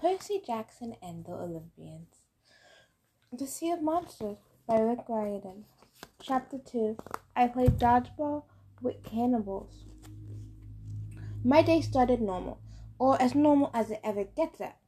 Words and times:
Percy 0.00 0.40
Jackson 0.46 0.96
and 1.02 1.26
the 1.26 1.32
Olympians. 1.32 2.22
The 3.30 3.46
Sea 3.46 3.72
of 3.72 3.82
Monsters 3.82 4.38
by 4.66 4.80
Rick 4.80 5.00
Riordan. 5.10 5.66
Chapter 6.22 6.56
2 6.56 6.96
I 7.36 7.48
played 7.48 7.78
dodgeball 7.78 8.44
with 8.80 9.04
cannibals. 9.04 9.84
My 11.44 11.60
day 11.60 11.82
started 11.82 12.22
normal, 12.22 12.62
or 12.98 13.20
as 13.20 13.34
normal 13.34 13.70
as 13.74 13.90
it 13.90 14.00
ever 14.02 14.24
gets 14.24 14.62
at 14.62 14.78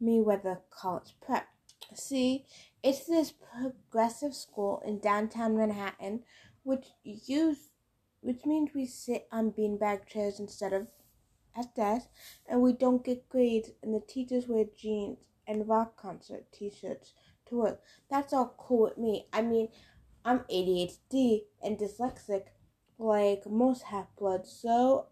Meriwether 0.00 0.60
College 0.68 1.14
Prep. 1.22 1.46
See, 1.94 2.44
it's 2.82 3.06
this 3.06 3.32
progressive 3.32 4.34
school 4.34 4.82
in 4.84 4.98
downtown 4.98 5.56
Manhattan, 5.56 6.24
which 6.62 6.88
use, 7.04 7.70
which 8.20 8.44
means 8.44 8.72
we 8.74 8.84
sit 8.84 9.28
on 9.32 9.50
beanbag 9.50 10.06
chairs 10.06 10.38
instead 10.38 10.74
of 10.74 10.88
at 11.58 11.74
desk, 11.74 12.08
and 12.46 12.62
we 12.62 12.72
don't 12.72 13.04
get 13.04 13.28
grades, 13.28 13.70
and 13.82 13.94
the 13.94 14.00
teachers 14.00 14.46
wear 14.46 14.64
jeans 14.76 15.18
and 15.46 15.68
rock 15.68 15.96
concert 15.96 16.44
t-shirts 16.52 17.14
to 17.46 17.56
work. 17.56 17.80
That's 18.10 18.32
all 18.32 18.54
cool 18.58 18.84
with 18.84 18.98
me. 18.98 19.26
I 19.32 19.42
mean, 19.42 19.68
I'm 20.24 20.40
ADHD 20.40 21.44
and 21.62 21.78
dyslexic, 21.78 22.44
like 22.98 23.46
most 23.46 23.84
half-bloods, 23.84 24.50
so 24.50 25.06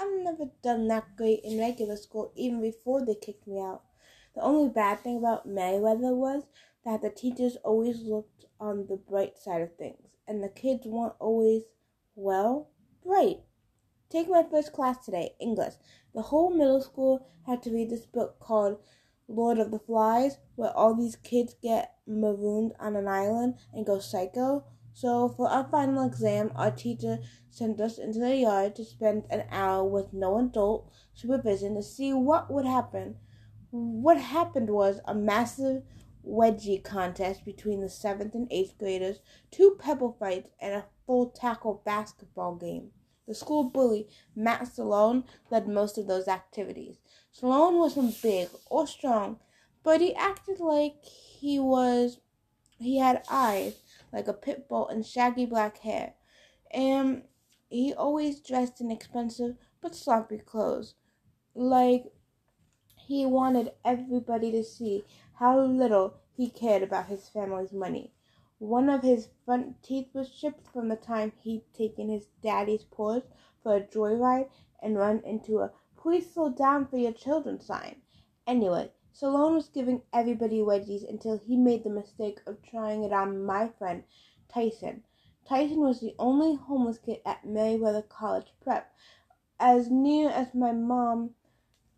I've 0.00 0.22
never 0.22 0.50
done 0.62 0.88
that 0.88 1.16
great 1.16 1.40
in 1.44 1.58
regular 1.58 1.96
school, 1.96 2.32
even 2.36 2.60
before 2.60 3.04
they 3.04 3.14
kicked 3.14 3.46
me 3.46 3.60
out. 3.60 3.82
The 4.34 4.42
only 4.42 4.68
bad 4.68 5.00
thing 5.00 5.16
about 5.16 5.48
Meriwether 5.48 6.14
was 6.14 6.42
that 6.84 7.00
the 7.02 7.10
teachers 7.10 7.56
always 7.64 8.02
looked 8.02 8.44
on 8.60 8.86
the 8.88 8.96
bright 8.96 9.38
side 9.38 9.62
of 9.62 9.74
things, 9.76 10.10
and 10.28 10.42
the 10.42 10.48
kids 10.48 10.86
weren't 10.86 11.14
always, 11.18 11.62
well, 12.14 12.70
bright. 13.04 13.40
Take 14.08 14.28
my 14.28 14.44
first 14.48 14.72
class 14.72 15.04
today, 15.04 15.34
English. 15.40 15.74
The 16.14 16.22
whole 16.22 16.50
middle 16.50 16.80
school 16.80 17.26
had 17.44 17.62
to 17.64 17.72
read 17.72 17.90
this 17.90 18.06
book 18.06 18.38
called 18.38 18.78
Lord 19.26 19.58
of 19.58 19.72
the 19.72 19.80
Flies, 19.80 20.38
where 20.54 20.70
all 20.70 20.94
these 20.94 21.16
kids 21.16 21.56
get 21.60 21.94
marooned 22.06 22.72
on 22.78 22.94
an 22.94 23.08
island 23.08 23.56
and 23.72 23.84
go 23.84 23.98
psycho. 23.98 24.64
So 24.92 25.28
for 25.28 25.50
our 25.50 25.68
final 25.68 26.06
exam, 26.06 26.52
our 26.54 26.70
teacher 26.70 27.18
sent 27.50 27.80
us 27.80 27.98
into 27.98 28.20
the 28.20 28.36
yard 28.36 28.76
to 28.76 28.84
spend 28.84 29.24
an 29.28 29.44
hour 29.50 29.84
with 29.84 30.12
no 30.12 30.38
adult 30.38 30.88
supervision 31.12 31.74
to 31.74 31.82
see 31.82 32.12
what 32.12 32.50
would 32.50 32.64
happen. 32.64 33.16
What 33.72 34.18
happened 34.18 34.70
was 34.70 35.00
a 35.04 35.14
massive 35.14 35.82
wedgie 36.24 36.82
contest 36.82 37.44
between 37.44 37.80
the 37.80 37.88
seventh 37.88 38.34
and 38.34 38.46
eighth 38.52 38.78
graders, 38.78 39.18
two 39.50 39.76
pebble 39.80 40.16
fights, 40.18 40.48
and 40.60 40.74
a 40.74 40.86
full 41.06 41.30
tackle 41.30 41.82
basketball 41.84 42.54
game. 42.54 42.92
The 43.26 43.34
school 43.34 43.64
bully, 43.64 44.08
Matt 44.34 44.62
Stallone, 44.62 45.24
led 45.50 45.68
most 45.68 45.98
of 45.98 46.06
those 46.06 46.28
activities. 46.28 46.98
Stallone 47.34 47.78
wasn't 47.78 48.22
big 48.22 48.48
or 48.70 48.86
strong, 48.86 49.40
but 49.82 50.00
he 50.00 50.14
acted 50.14 50.60
like 50.60 51.04
he 51.04 51.58
was. 51.58 52.20
He 52.78 52.98
had 52.98 53.24
eyes 53.30 53.80
like 54.12 54.28
a 54.28 54.32
pit 54.32 54.68
bull 54.68 54.88
and 54.88 55.04
shaggy 55.04 55.46
black 55.46 55.78
hair, 55.78 56.14
and 56.70 57.24
he 57.68 57.92
always 57.92 58.40
dressed 58.40 58.80
in 58.80 58.90
expensive 58.90 59.56
but 59.80 59.94
sloppy 59.94 60.38
clothes. 60.38 60.94
Like 61.54 62.04
he 62.96 63.26
wanted 63.26 63.72
everybody 63.84 64.50
to 64.52 64.62
see 64.62 65.04
how 65.38 65.60
little 65.60 66.14
he 66.36 66.50
cared 66.50 66.82
about 66.82 67.06
his 67.06 67.28
family's 67.28 67.72
money. 67.72 68.12
One 68.58 68.88
of 68.88 69.02
his 69.02 69.28
front 69.44 69.82
teeth 69.82 70.14
was 70.14 70.30
chipped 70.30 70.66
from 70.68 70.88
the 70.88 70.96
time 70.96 71.32
he'd 71.42 71.64
taken 71.74 72.08
his 72.08 72.28
daddy's 72.40 72.84
Porsche 72.84 73.26
for 73.62 73.76
a 73.76 73.86
joyride 73.86 74.48
and 74.80 74.96
run 74.96 75.20
into 75.24 75.58
a 75.58 75.72
please 75.94 76.32
slow 76.32 76.48
down 76.48 76.86
for 76.86 76.96
your 76.96 77.12
children 77.12 77.60
sign. 77.60 78.00
Anyway, 78.46 78.92
Stallone 79.12 79.56
was 79.56 79.68
giving 79.68 80.00
everybody 80.10 80.60
wedgies 80.60 81.06
until 81.06 81.36
he 81.36 81.56
made 81.56 81.84
the 81.84 81.90
mistake 81.90 82.40
of 82.46 82.62
trying 82.62 83.02
it 83.04 83.12
on 83.12 83.44
my 83.44 83.68
friend 83.68 84.04
Tyson. 84.48 85.04
Tyson 85.44 85.80
was 85.80 86.00
the 86.00 86.14
only 86.18 86.54
homeless 86.54 86.96
kid 86.98 87.20
at 87.26 87.44
Meriwether 87.44 88.02
College 88.02 88.54
Prep. 88.62 88.90
As 89.60 89.90
near 89.90 90.30
as 90.30 90.54
my 90.54 90.72
mom 90.72 91.34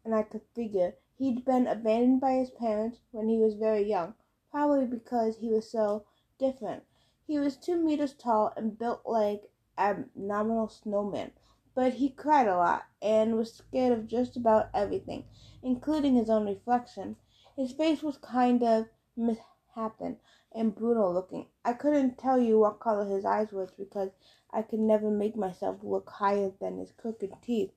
and 0.05 0.13
I 0.13 0.25
could 0.25 0.43
figure, 0.57 0.97
he'd 1.19 1.45
been 1.45 1.69
abandoned 1.69 2.21
by 2.21 2.33
his 2.33 2.51
parents 2.51 2.99
when 3.13 3.29
he 3.29 3.39
was 3.39 3.55
very 3.55 3.89
young, 3.89 4.15
probably 4.51 4.87
because 4.87 5.37
he 5.37 5.51
was 5.51 5.71
so 5.71 6.05
different. 6.39 6.85
He 7.27 7.39
was 7.39 7.57
two 7.57 7.77
meters 7.77 8.15
tall 8.15 8.53
and 8.57 8.79
built 8.79 9.03
like 9.05 9.51
a 9.77 9.97
nominal 10.15 10.69
snowman, 10.69 11.33
but 11.75 11.95
he 11.95 12.09
cried 12.09 12.49
a 12.49 12.57
lot 12.57 12.85
and 13.03 13.37
was 13.37 13.53
scared 13.53 13.93
of 13.93 14.07
just 14.07 14.37
about 14.37 14.71
everything, 14.73 15.25
including 15.63 16.15
his 16.15 16.31
own 16.31 16.47
reflection. 16.47 17.17
His 17.57 17.73
face 17.73 18.03
was 18.03 18.17
kind 18.19 18.63
of 18.63 18.87
mishapen 19.17 20.19
and 20.53 20.75
brutal 20.75 21.13
looking. 21.13 21.47
I 21.65 21.73
couldn't 21.75 22.19
tell 22.19 22.39
you 22.39 22.59
what 22.59 22.81
color 22.81 23.05
his 23.05 23.25
eyes 23.25 23.53
were 23.53 23.69
because 23.77 24.11
I 24.51 24.63
could 24.63 24.81
never 24.81 25.11
make 25.11 25.37
myself 25.37 25.79
look 25.83 26.09
higher 26.09 26.53
than 26.61 26.79
his 26.79 26.93
crooked 26.93 27.33
teeth. 27.43 27.73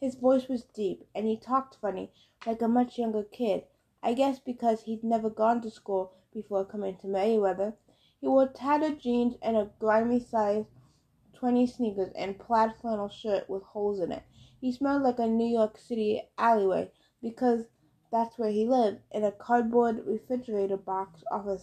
His 0.00 0.14
voice 0.14 0.48
was 0.48 0.64
deep, 0.64 1.06
and 1.14 1.26
he 1.26 1.36
talked 1.36 1.76
funny, 1.76 2.12
like 2.46 2.62
a 2.62 2.68
much 2.68 2.98
younger 2.98 3.22
kid. 3.22 3.64
I 4.02 4.14
guess 4.14 4.38
because 4.38 4.82
he'd 4.82 5.04
never 5.04 5.30
gone 5.30 5.62
to 5.62 5.70
school 5.70 6.12
before 6.32 6.64
coming 6.64 6.96
to 6.98 7.06
Meriwether. 7.06 7.74
He 8.24 8.28
wore 8.28 8.48
tattered 8.48 9.00
jeans 9.00 9.36
and 9.42 9.54
a 9.54 9.70
grimy 9.78 10.18
size 10.18 10.64
20 11.34 11.66
sneakers 11.66 12.10
and 12.14 12.38
plaid 12.38 12.74
flannel 12.74 13.10
shirt 13.10 13.50
with 13.50 13.62
holes 13.62 14.00
in 14.00 14.12
it. 14.12 14.22
He 14.62 14.72
smelled 14.72 15.02
like 15.02 15.18
a 15.18 15.26
New 15.26 15.44
York 15.44 15.76
City 15.76 16.22
alleyway 16.38 16.90
because 17.20 17.66
that's 18.10 18.38
where 18.38 18.48
he 18.48 18.66
lived, 18.66 19.00
in 19.10 19.24
a 19.24 19.30
cardboard 19.30 20.06
refrigerator 20.06 20.78
box 20.78 21.22
off 21.30 21.46
of 21.46 21.60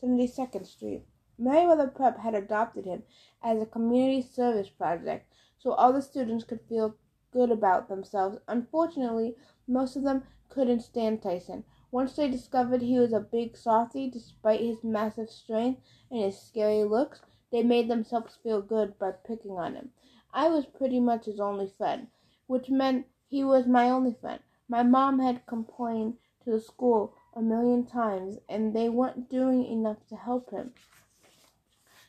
72nd 0.00 0.64
Street. 0.64 1.08
Meriwether 1.38 1.88
Prep 1.88 2.18
had 2.18 2.36
adopted 2.36 2.84
him 2.84 3.02
as 3.42 3.60
a 3.60 3.66
community 3.66 4.22
service 4.22 4.70
project 4.70 5.26
so 5.58 5.72
all 5.72 5.92
the 5.92 6.02
students 6.02 6.44
could 6.44 6.60
feel 6.68 6.94
good 7.32 7.50
about 7.50 7.88
themselves. 7.88 8.38
Unfortunately, 8.46 9.34
most 9.66 9.96
of 9.96 10.04
them 10.04 10.22
couldn't 10.48 10.82
stand 10.82 11.20
Tyson. 11.20 11.64
Once 11.94 12.16
they 12.16 12.28
discovered 12.28 12.82
he 12.82 12.98
was 12.98 13.12
a 13.12 13.20
big 13.20 13.56
softy, 13.56 14.10
despite 14.10 14.58
his 14.58 14.82
massive 14.82 15.30
strength 15.30 15.80
and 16.10 16.22
his 16.22 16.36
scary 16.36 16.82
looks, 16.82 17.20
they 17.52 17.62
made 17.62 17.86
themselves 17.88 18.34
feel 18.42 18.60
good 18.60 18.98
by 18.98 19.12
picking 19.12 19.52
on 19.52 19.76
him. 19.76 19.92
I 20.32 20.48
was 20.48 20.66
pretty 20.66 20.98
much 20.98 21.26
his 21.26 21.38
only 21.38 21.68
friend, 21.68 22.08
which 22.48 22.68
meant 22.68 23.06
he 23.28 23.44
was 23.44 23.68
my 23.68 23.90
only 23.90 24.12
friend. 24.12 24.40
My 24.66 24.82
mom 24.82 25.20
had 25.20 25.46
complained 25.46 26.14
to 26.42 26.50
the 26.50 26.60
school 26.60 27.14
a 27.32 27.40
million 27.40 27.86
times, 27.86 28.38
and 28.48 28.74
they 28.74 28.88
weren't 28.88 29.30
doing 29.30 29.64
enough 29.64 30.04
to 30.08 30.16
help 30.16 30.50
him. 30.50 30.74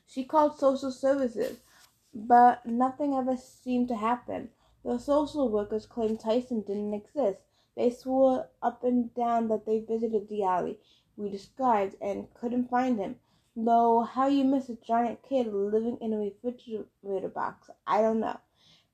She 0.07 0.23
called 0.23 0.57
social 0.57 0.89
services, 0.89 1.59
but 2.11 2.65
nothing 2.65 3.13
ever 3.13 3.37
seemed 3.37 3.89
to 3.89 3.97
happen. 3.97 4.49
The 4.83 4.97
social 4.97 5.47
workers 5.47 5.85
claimed 5.85 6.21
Tyson 6.21 6.61
didn't 6.61 6.95
exist. 6.95 7.41
They 7.75 7.89
swore 7.89 8.49
up 8.61 8.83
and 8.83 9.13
down 9.13 9.49
that 9.49 9.65
they 9.65 9.79
visited 9.79 10.29
the 10.29 10.43
alley 10.43 10.79
we 11.17 11.29
described 11.29 11.95
and 12.01 12.33
couldn't 12.33 12.69
find 12.69 12.99
him. 12.99 13.19
Though 13.55 14.01
how 14.01 14.27
you 14.27 14.43
miss 14.43 14.67
a 14.67 14.75
giant 14.75 15.23
kid 15.23 15.47
living 15.47 15.97
in 16.01 16.11
a 16.11 16.17
refrigerator 16.17 17.29
box, 17.29 17.69
I 17.87 18.01
don't 18.01 18.19
know. 18.19 18.37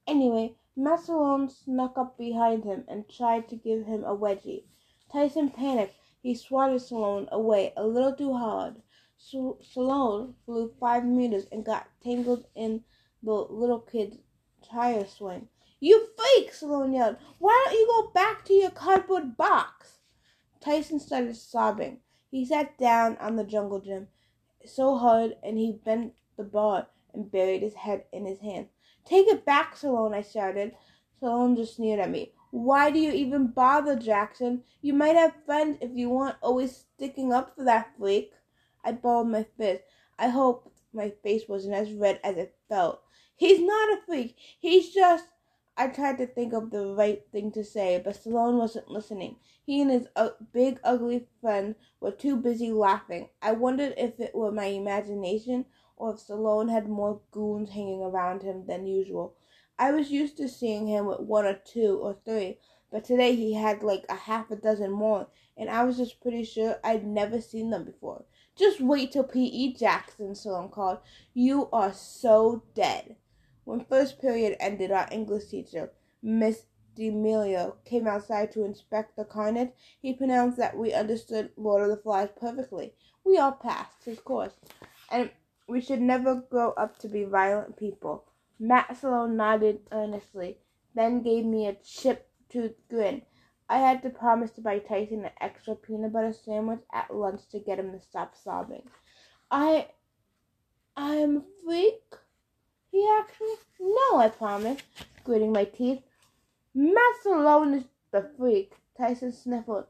Anyway, 0.06 0.56
Matt 0.76 1.00
Stallone 1.00 1.50
snuck 1.50 1.98
up 1.98 2.18
behind 2.18 2.64
him 2.64 2.86
and 2.88 3.10
tried 3.10 3.50
to 3.50 3.56
give 3.56 3.88
him 3.88 4.04
a 4.04 4.16
wedgie. 4.16 4.66
Tyson 5.12 5.50
panicked. 5.50 5.96
He 6.22 6.36
swatted 6.36 6.82
Stallone 6.82 7.28
away 7.32 7.74
a 7.76 7.88
little 7.88 8.14
too 8.14 8.34
hard. 8.34 8.84
Stallone 9.18 10.36
flew 10.46 10.72
five 10.80 11.06
meters 11.06 11.48
and 11.52 11.66
got 11.66 11.88
tangled 12.04 12.46
in 12.54 12.84
the 13.24 13.34
little 13.34 13.80
kid's 13.80 14.20
tire 14.62 15.06
swing. 15.06 15.50
You 15.84 16.10
freak! 16.16 16.54
Stallone 16.54 16.94
yelled. 16.94 17.18
Why 17.40 17.66
don't 17.66 17.74
you 17.74 17.88
go 17.88 18.12
back 18.12 18.46
to 18.46 18.54
your 18.54 18.70
cardboard 18.70 19.36
box? 19.36 19.98
Tyson 20.60 21.00
started 21.00 21.36
sobbing. 21.36 22.02
He 22.30 22.46
sat 22.46 22.78
down 22.78 23.18
on 23.18 23.36
the 23.36 23.44
jungle 23.44 23.82
gym 23.82 24.08
so 24.64 24.96
hard 24.96 25.38
and 25.42 25.58
he 25.58 25.72
bent 25.84 26.14
the 26.38 26.44
bar 26.44 26.88
and 27.16 27.32
buried 27.32 27.64
his 27.64 27.74
head 27.74 28.04
in 28.14 28.28
his 28.28 28.40
hands. 28.42 28.68
Take 29.06 29.28
it 29.28 29.44
back, 29.44 29.76
Stallone, 29.76 30.14
I 30.14 30.22
shouted. 30.22 30.74
Stallone 31.20 31.58
just 31.58 31.78
sneered 31.78 32.00
at 32.00 32.12
me. 32.12 32.34
Why 32.52 32.92
do 32.92 33.00
you 33.00 33.12
even 33.12 33.48
bother, 33.48 33.96
Jackson? 33.96 34.64
You 34.84 34.94
might 34.94 35.16
have 35.16 35.34
friends 35.48 35.80
if 35.82 35.92
you 35.96 36.12
weren't 36.12 36.38
always 36.44 36.86
sticking 36.96 37.34
up 37.34 37.56
for 37.56 37.64
that 37.64 37.92
freak. 37.98 38.34
I 38.86 38.92
balled 38.92 39.30
my 39.30 39.48
fist. 39.58 39.82
I 40.20 40.30
hoped 40.30 40.68
my 40.94 41.10
face 41.24 41.48
wasn't 41.48 41.74
as 41.74 41.92
red 41.92 42.20
as 42.24 42.38
it 42.38 42.56
felt. 42.70 43.02
He's 43.36 43.62
not 43.62 43.98
a 43.98 44.02
freak. 44.06 44.36
He's 44.60 44.94
just 44.94 45.26
I 45.78 45.88
tried 45.88 46.18
to 46.18 46.28
think 46.28 46.54
of 46.54 46.70
the 46.70 46.86
right 46.86 47.26
thing 47.32 47.52
to 47.54 47.64
say, 47.64 48.00
but 48.04 48.16
Stallone 48.16 48.58
wasn't 48.58 48.92
listening. 48.92 49.38
He 49.64 49.82
and 49.82 49.90
his 49.90 50.08
uh, 50.16 50.32
big, 50.52 50.80
ugly 50.84 51.28
friend 51.40 51.76
were 52.00 52.12
too 52.12 52.36
busy 52.36 52.72
laughing. 52.72 53.30
I 53.42 53.54
wondered 53.54 53.94
if 53.98 54.20
it 54.20 54.36
were 54.36 54.52
my 54.52 54.66
imagination 54.66 55.66
or 55.96 56.12
if 56.14 56.20
Stallone 56.20 56.70
had 56.70 56.90
more 56.90 57.22
goons 57.32 57.70
hanging 57.72 58.02
around 58.02 58.44
him 58.44 58.66
than 58.66 58.86
usual. 58.86 59.36
I 59.80 59.92
was 59.92 60.12
used 60.12 60.38
to 60.38 60.50
seeing 60.50 60.88
him 60.88 61.06
with 61.06 61.22
one 61.22 61.46
or 61.46 61.56
two 61.56 62.00
or 62.02 62.18
three, 62.26 62.60
but 62.92 63.04
today 63.06 63.36
he 63.36 63.54
had 63.54 63.82
like 63.82 64.06
a 64.10 64.16
half 64.16 64.52
a 64.52 64.56
dozen 64.58 64.92
more, 64.92 65.28
and 65.56 65.70
I 65.70 65.84
was 65.86 65.98
just 65.98 66.22
pretty 66.22 66.44
sure 66.44 66.80
I'd 66.84 67.08
never 67.08 67.40
seen 67.40 67.70
them 67.70 67.86
before. 67.86 68.26
Just 68.56 68.82
wait 68.82 69.14
till 69.14 69.24
P.E. 69.24 69.74
Jackson, 69.74 70.36
Sloan 70.36 70.70
called. 70.70 71.00
You 71.34 71.70
are 71.72 71.94
so 71.94 72.64
dead. 72.76 73.16
When 73.72 73.86
first 73.86 74.20
period 74.20 74.58
ended, 74.60 74.92
our 74.92 75.08
English 75.14 75.46
teacher, 75.46 75.94
Miss 76.22 76.66
D'Amelio, 76.94 77.78
came 77.86 78.06
outside 78.06 78.52
to 78.52 78.66
inspect 78.66 79.16
the 79.16 79.24
carnage. 79.24 79.72
He 80.02 80.12
pronounced 80.12 80.58
that 80.58 80.78
we 80.78 80.92
understood 80.92 81.54
Lord 81.56 81.84
of 81.84 81.88
the 81.88 81.96
Flies 81.96 82.32
perfectly. 82.38 82.96
We 83.24 83.38
all 83.38 83.54
passed 83.54 84.04
his 84.04 84.20
course, 84.20 84.60
and 85.10 85.32
we 85.70 85.80
should 85.80 86.02
never 86.02 86.36
grow 86.36 86.72
up 86.72 86.98
to 86.98 87.08
be 87.08 87.24
violent 87.24 87.78
people. 87.78 88.26
Sloan 88.94 89.38
nodded 89.38 89.88
earnestly, 89.94 90.58
then 90.94 91.22
gave 91.22 91.46
me 91.46 91.66
a 91.66 91.76
chip 91.76 92.30
toothed 92.50 92.90
grin. 92.90 93.22
I 93.70 93.78
had 93.78 94.02
to 94.02 94.10
promise 94.10 94.52
to 94.52 94.62
buy 94.62 94.80
Tyson 94.80 95.24
an 95.24 95.32
extra 95.40 95.76
peanut 95.78 96.12
butter 96.12 96.34
sandwich 96.34 96.82
at 96.92 97.16
lunch 97.16 97.48
to 97.52 97.60
get 97.60 97.80
him 97.80 97.94
to 97.94 98.02
stop 98.02 98.36
sobbing. 98.36 98.90
I 99.50 99.88
I'm 100.98 101.38
a 101.38 101.44
freak? 101.64 102.04
He 102.92 103.00
me. 103.40 103.56
No, 103.80 104.18
I 104.18 104.30
promised, 104.30 104.84
gritting 105.24 105.54
my 105.54 105.66
teeth. 105.66 106.02
Matt 106.74 107.16
Sloan 107.24 107.74
is 107.74 107.86
the 108.12 108.30
freak, 108.38 108.74
Tyson 108.98 109.32
sniffled. 109.32 109.86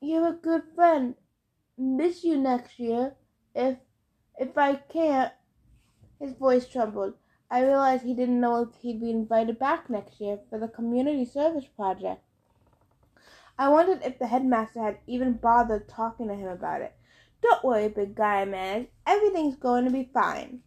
You're 0.00 0.28
a 0.28 0.32
good 0.32 0.62
friend. 0.74 1.14
Miss 1.76 2.24
you 2.24 2.38
next 2.38 2.78
year. 2.78 3.14
If 3.54 3.78
if 4.38 4.56
I 4.56 4.76
can't 4.76 5.32
his 6.22 6.32
voice 6.34 6.66
trembled. 6.66 7.14
I 7.50 7.64
realized 7.64 8.04
he 8.04 8.14
didn't 8.14 8.40
know 8.40 8.62
if 8.62 8.68
he'd 8.80 9.00
be 9.00 9.10
invited 9.10 9.58
back 9.58 9.90
next 9.90 10.20
year 10.20 10.38
for 10.48 10.58
the 10.58 10.68
community 10.68 11.24
service 11.24 11.66
project. 11.66 12.22
I 13.58 13.68
wondered 13.68 14.00
if 14.02 14.18
the 14.18 14.28
headmaster 14.28 14.82
had 14.82 14.98
even 15.06 15.34
bothered 15.34 15.88
talking 15.88 16.28
to 16.28 16.34
him 16.34 16.48
about 16.48 16.80
it. 16.80 16.94
Don't 17.42 17.64
worry, 17.64 17.88
big 17.88 18.14
guy, 18.14 18.44
managed. 18.44 18.90
Everything's 19.06 19.56
going 19.56 19.84
to 19.84 19.90
be 19.90 20.08
fine. 20.14 20.60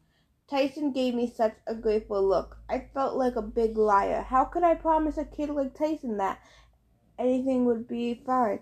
Tyson 0.47 0.92
gave 0.92 1.15
me 1.15 1.27
such 1.27 1.56
a 1.65 1.74
grateful 1.74 2.21
look. 2.21 2.57
I 2.69 2.88
felt 2.94 3.15
like 3.15 3.36
a 3.36 3.42
big 3.42 3.77
liar. 3.77 4.21
How 4.21 4.45
could 4.45 4.63
I 4.63 4.75
promise 4.75 5.18
a 5.18 5.25
kid 5.25 5.50
like 5.50 5.74
Tyson 5.74 6.18
that 6.18 6.39
anything 7.18 7.65
would 7.65 7.88
be 7.88 8.13
fine? 8.13 8.59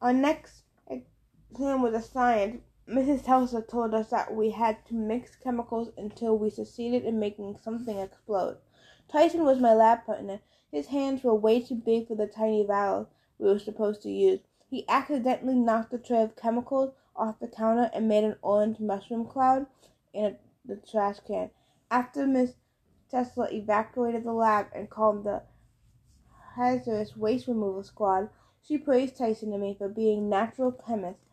Our 0.00 0.14
next 0.14 0.62
exam 0.88 1.82
was 1.82 1.94
a 1.94 2.00
science. 2.00 2.62
Mrs. 2.88 3.24
Tesla 3.24 3.60
told 3.60 3.92
us 3.92 4.08
that 4.08 4.34
we 4.34 4.50
had 4.50 4.86
to 4.86 4.94
mix 4.94 5.36
chemicals 5.36 5.90
until 5.98 6.38
we 6.38 6.48
succeeded 6.48 7.04
in 7.04 7.18
making 7.18 7.58
something 7.62 7.98
explode. 7.98 8.56
Tyson 9.10 9.44
was 9.44 9.60
my 9.60 9.74
lab 9.74 10.06
partner. 10.06 10.40
His 10.72 10.86
hands 10.86 11.22
were 11.22 11.34
way 11.34 11.60
too 11.60 11.74
big 11.74 12.08
for 12.08 12.14
the 12.14 12.26
tiny 12.26 12.64
valve 12.64 13.08
we 13.38 13.48
were 13.48 13.58
supposed 13.58 14.02
to 14.02 14.10
use. 14.10 14.40
He 14.70 14.88
accidentally 14.88 15.54
knocked 15.54 15.90
the 15.90 15.98
tray 15.98 16.22
of 16.22 16.36
chemicals 16.36 16.94
off 17.14 17.38
the 17.38 17.48
counter 17.48 17.90
and 17.92 18.08
made 18.08 18.24
an 18.24 18.36
orange 18.40 18.80
mushroom 18.80 19.26
cloud 19.26 19.66
in 20.12 20.24
a, 20.24 20.36
the 20.68 20.76
trash 20.76 21.16
can. 21.26 21.50
After 21.90 22.26
Miss 22.26 22.54
Tesla 23.10 23.48
evacuated 23.50 24.22
the 24.22 24.32
lab 24.32 24.66
and 24.74 24.88
called 24.90 25.24
the 25.24 25.42
hazardous 26.56 27.16
waste 27.16 27.48
removal 27.48 27.82
squad, 27.82 28.28
she 28.62 28.76
praised 28.76 29.16
Tyson 29.16 29.52
and 29.52 29.62
me 29.62 29.74
for 29.74 29.88
being 29.88 30.28
natural 30.28 30.72
chemists. 30.72 31.24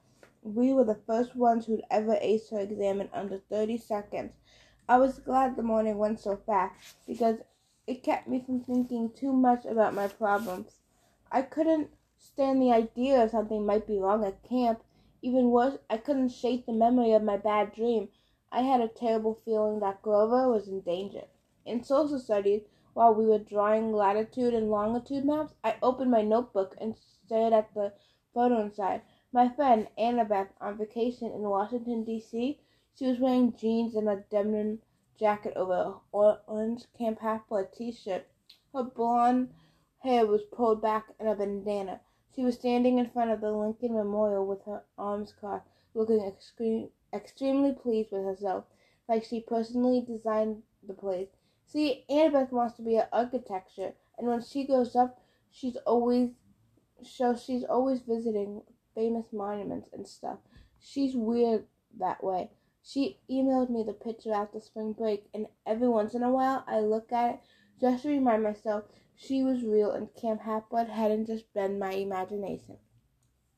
We 0.41 0.71
were 0.71 0.85
the 0.85 1.01
first 1.07 1.35
ones 1.35 1.65
who'd 1.65 1.83
ever 1.91 2.15
aced 2.15 2.51
her 2.51 2.59
exam 2.59 3.01
in 3.01 3.09
under 3.11 3.39
30 3.49 3.77
seconds. 3.77 4.31
I 4.87 4.97
was 4.97 5.19
glad 5.19 5.55
the 5.55 5.63
morning 5.63 5.97
went 5.97 6.19
so 6.19 6.37
fast 6.37 6.95
because 7.05 7.39
it 7.87 8.03
kept 8.03 8.27
me 8.27 8.41
from 8.45 8.61
thinking 8.61 9.09
too 9.09 9.33
much 9.33 9.65
about 9.65 9.93
my 9.93 10.07
problems. 10.07 10.79
I 11.31 11.41
couldn't 11.41 11.89
stand 12.17 12.61
the 12.61 12.71
idea 12.71 13.23
of 13.23 13.31
something 13.31 13.65
might 13.65 13.87
be 13.87 13.99
wrong 13.99 14.23
at 14.23 14.47
camp. 14.47 14.83
Even 15.21 15.49
worse, 15.49 15.77
I 15.89 15.97
couldn't 15.97 16.29
shake 16.29 16.65
the 16.65 16.73
memory 16.73 17.13
of 17.13 17.23
my 17.23 17.37
bad 17.37 17.73
dream. 17.73 18.09
I 18.55 18.61
had 18.61 18.79
a 18.79 18.87
terrible 18.87 19.37
feeling 19.43 19.81
that 19.81 20.01
Grover 20.01 20.49
was 20.49 20.69
in 20.69 20.79
danger. 20.79 21.25
In 21.65 21.83
social 21.83 22.17
studies, 22.17 22.61
while 22.93 23.13
we 23.13 23.25
were 23.25 23.37
drawing 23.37 23.91
latitude 23.91 24.53
and 24.53 24.71
longitude 24.71 25.25
maps, 25.25 25.55
I 25.61 25.75
opened 25.83 26.09
my 26.09 26.21
notebook 26.21 26.73
and 26.79 26.95
stared 26.95 27.51
at 27.51 27.73
the 27.73 27.91
photo 28.33 28.61
inside. 28.61 29.01
My 29.33 29.49
friend 29.49 29.89
Annabeth 29.97 30.47
on 30.61 30.77
vacation 30.77 31.33
in 31.33 31.41
Washington 31.41 32.05
D.C. 32.05 32.57
She 32.97 33.05
was 33.05 33.19
wearing 33.19 33.51
jeans 33.57 33.93
and 33.93 34.07
a 34.07 34.23
denim 34.31 34.81
jacket 35.19 35.51
over 35.57 35.99
an 36.13 36.37
orange 36.47 36.85
Camp 36.97 37.19
Half-Blood 37.19 37.73
T-shirt. 37.73 38.25
Her 38.71 38.83
blonde 38.83 39.53
hair 39.99 40.25
was 40.25 40.43
pulled 40.43 40.81
back 40.81 41.07
in 41.19 41.27
a 41.27 41.35
bandana. 41.35 41.99
She 42.33 42.45
was 42.45 42.55
standing 42.55 42.99
in 42.99 43.09
front 43.09 43.31
of 43.31 43.41
the 43.41 43.51
Lincoln 43.51 43.95
Memorial 43.95 44.45
with 44.45 44.63
her 44.63 44.85
arms 44.97 45.33
crossed, 45.37 45.67
looking 45.93 46.21
extreme, 46.21 46.91
extremely 47.15 47.71
pleased 47.71 48.11
with 48.11 48.23
herself, 48.23 48.65
like 49.07 49.23
she 49.23 49.39
personally 49.41 50.01
designed 50.05 50.63
the 50.85 50.93
place. 50.93 51.29
See, 51.65 52.05
Annabeth 52.09 52.51
wants 52.51 52.75
to 52.75 52.81
be 52.83 52.97
an 52.97 53.07
architecture, 53.11 53.93
and 54.17 54.27
when 54.27 54.43
she 54.43 54.65
grows 54.65 54.95
up, 54.95 55.19
she's 55.51 55.77
always 55.85 56.31
so 57.03 57.35
she's 57.35 57.63
always 57.63 58.01
visiting 58.01 58.61
famous 58.93 59.33
monuments 59.33 59.89
and 59.91 60.07
stuff. 60.07 60.39
She's 60.79 61.15
weird 61.15 61.65
that 61.99 62.23
way. 62.23 62.51
She 62.83 63.19
emailed 63.29 63.69
me 63.69 63.83
the 63.83 63.93
picture 63.93 64.33
after 64.33 64.59
spring 64.59 64.93
break, 64.93 65.25
and 65.33 65.47
every 65.65 65.89
once 65.89 66.13
in 66.13 66.23
a 66.23 66.31
while 66.31 66.63
I 66.67 66.79
look 66.79 67.11
at 67.11 67.35
it 67.35 67.39
just 67.81 68.03
to 68.03 68.09
remind 68.09 68.43
myself 68.43 68.85
she 69.15 69.43
was 69.43 69.63
real 69.63 69.91
and 69.91 70.13
Camp 70.13 70.41
Half-Blood 70.41 70.89
hadn't 70.89 71.25
just 71.25 71.51
been 71.53 71.79
my 71.79 71.91
imagination. 71.91 72.77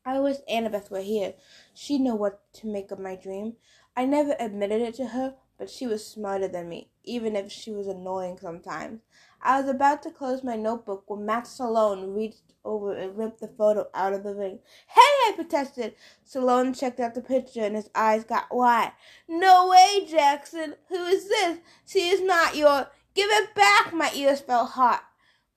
I 0.08 0.20
wish 0.20 0.38
Annabeth 0.50 0.90
were 0.90 1.02
here. 1.02 1.34
She'd 1.74 2.00
know 2.00 2.16
what 2.16 2.42
to 2.54 2.68
make 2.68 2.92
of 2.92 3.00
my 3.00 3.18
dream. 3.18 3.58
I 3.94 4.06
never 4.06 4.38
admitted 4.40 4.82
it 4.82 4.94
to 4.96 5.08
her, 5.08 5.36
but 5.58 5.70
she 5.70 5.86
was 5.86 6.08
smarter 6.08 6.48
than 6.48 6.70
me, 6.70 6.92
even 7.04 7.36
if 7.36 7.52
she 7.52 7.72
was 7.72 7.88
annoying 7.88 8.38
sometimes. 8.42 9.02
I 9.42 9.60
was 9.60 9.70
about 9.70 10.02
to 10.04 10.12
close 10.12 10.46
my 10.46 10.56
notebook 10.56 11.04
when 11.08 11.26
Matt 11.26 11.46
Sloan 11.46 12.14
reached 12.14 12.54
over 12.64 12.96
and 12.96 13.18
ripped 13.18 13.42
the 13.42 13.50
photo 13.50 13.88
out 13.94 14.14
of 14.14 14.24
the 14.24 14.34
ring. 14.34 14.60
Hey, 14.88 15.02
I 15.02 15.34
protested. 15.36 15.96
Sloan 16.24 16.74
checked 16.74 17.02
out 17.02 17.14
the 17.14 17.22
picture 17.22 17.64
and 17.64 17.76
his 17.76 17.90
eyes 17.94 18.24
got 18.24 18.46
wide. 18.50 18.94
No 19.28 19.68
way, 19.68 20.08
Jackson. 20.10 20.76
Who 20.88 21.04
is 21.04 21.28
this? 21.28 21.58
She 21.86 22.08
is 22.08 22.22
not 22.22 22.56
your. 22.56 22.88
Give 23.14 23.30
it 23.30 23.54
back. 23.54 23.92
My 23.94 24.10
ears 24.16 24.40
felt 24.40 24.72
hot. 24.72 25.04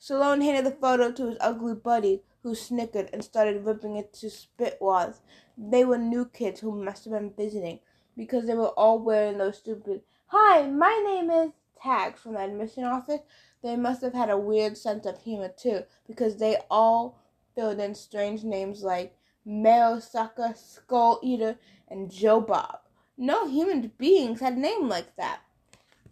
Sloan 0.02 0.40
handed 0.40 0.64
the 0.64 0.76
photo 0.76 1.12
to 1.12 1.26
his 1.26 1.36
ugly 1.40 1.74
buddy, 1.74 2.22
who 2.42 2.54
snickered 2.54 3.10
and 3.12 3.22
started 3.22 3.64
ripping 3.64 3.96
it 3.96 4.12
to 4.14 4.26
spitwads. 4.26 5.20
They 5.58 5.84
were 5.84 5.98
new 5.98 6.24
kids 6.24 6.60
who 6.60 6.72
must 6.72 7.04
have 7.04 7.12
been 7.12 7.32
visiting, 7.36 7.80
because 8.16 8.46
they 8.46 8.54
were 8.54 8.68
all 8.68 8.98
wearing 8.98 9.38
those 9.38 9.58
stupid, 9.58 10.02
Hi, 10.26 10.68
my 10.68 11.02
name 11.04 11.30
is 11.30 11.50
tags 11.82 12.20
from 12.20 12.34
the 12.34 12.40
admission 12.40 12.84
office. 12.84 13.20
They 13.62 13.76
must 13.76 14.02
have 14.02 14.14
had 14.14 14.30
a 14.30 14.38
weird 14.38 14.76
sense 14.76 15.06
of 15.06 15.20
humor, 15.20 15.50
too, 15.54 15.82
because 16.06 16.36
they 16.36 16.58
all 16.70 17.18
filled 17.54 17.80
in 17.80 17.94
strange 17.94 18.44
names 18.44 18.82
like 18.82 19.16
Marrow 19.44 19.98
Sucker, 19.98 20.54
Skull 20.56 21.18
Eater, 21.22 21.58
and 21.88 22.10
Joe 22.10 22.40
Bob. 22.40 22.80
No 23.18 23.48
human 23.48 23.92
beings 23.98 24.40
had 24.40 24.56
names 24.56 24.88
like 24.88 25.16
that. 25.16 25.40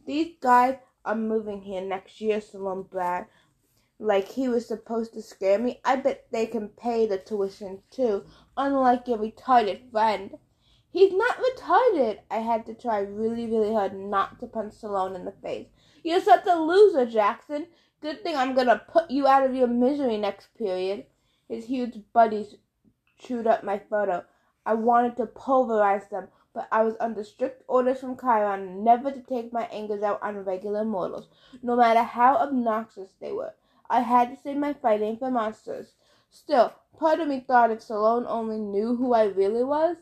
These 0.06 0.34
guys 0.40 0.76
are 1.04 1.14
moving 1.14 1.62
here 1.62 1.80
next 1.80 2.20
year, 2.20 2.40
Sloan 2.40 2.82
bragged 2.82 3.30
like 4.00 4.28
he 4.28 4.48
was 4.48 4.66
supposed 4.66 5.12
to 5.12 5.22
scare 5.22 5.58
me. 5.58 5.80
I 5.84 5.96
bet 5.96 6.26
they 6.30 6.46
can 6.46 6.68
pay 6.68 7.06
the 7.06 7.18
tuition 7.18 7.82
too, 7.90 8.24
unlike 8.56 9.08
your 9.08 9.18
retarded 9.18 9.90
friend. 9.90 10.38
He's 10.90 11.12
not 11.12 11.38
retarded. 11.38 12.20
I 12.30 12.38
had 12.38 12.64
to 12.66 12.74
try 12.74 13.00
really, 13.00 13.46
really 13.46 13.72
hard 13.72 13.98
not 13.98 14.38
to 14.40 14.46
punch 14.46 14.74
Sloan 14.74 15.16
in 15.16 15.24
the 15.24 15.32
face. 15.32 15.66
You're 16.02 16.20
such 16.20 16.46
a 16.46 16.54
loser, 16.54 17.06
Jackson. 17.06 17.66
Good 18.00 18.22
thing 18.22 18.36
I'm 18.36 18.54
gonna 18.54 18.80
put 18.88 19.10
you 19.10 19.26
out 19.26 19.44
of 19.44 19.54
your 19.54 19.66
misery 19.66 20.16
next 20.16 20.54
period. 20.54 21.06
His 21.48 21.66
huge 21.66 22.00
buddies 22.12 22.54
chewed 23.18 23.48
up 23.48 23.64
my 23.64 23.78
photo. 23.78 24.24
I 24.64 24.74
wanted 24.74 25.16
to 25.16 25.26
pulverize 25.26 26.08
them, 26.08 26.28
but 26.54 26.68
I 26.70 26.84
was 26.84 26.94
under 27.00 27.24
strict 27.24 27.64
orders 27.66 27.98
from 28.00 28.16
Chiron 28.16 28.84
never 28.84 29.10
to 29.10 29.20
take 29.20 29.52
my 29.52 29.64
angers 29.66 30.02
out 30.02 30.22
on 30.22 30.44
regular 30.44 30.84
mortals, 30.84 31.28
no 31.62 31.74
matter 31.74 32.02
how 32.02 32.36
obnoxious 32.36 33.14
they 33.20 33.32
were. 33.32 33.54
I 33.90 34.00
had 34.00 34.30
to 34.30 34.36
save 34.42 34.58
my 34.58 34.74
fighting 34.74 35.16
for 35.16 35.30
monsters. 35.30 35.94
Still, 36.30 36.74
part 36.98 37.20
of 37.20 37.28
me 37.28 37.40
thought 37.40 37.70
if 37.70 37.82
Sloan 37.82 38.26
only 38.28 38.58
knew 38.58 38.96
who 38.96 39.14
I 39.14 39.24
really 39.24 39.64
was. 39.64 39.96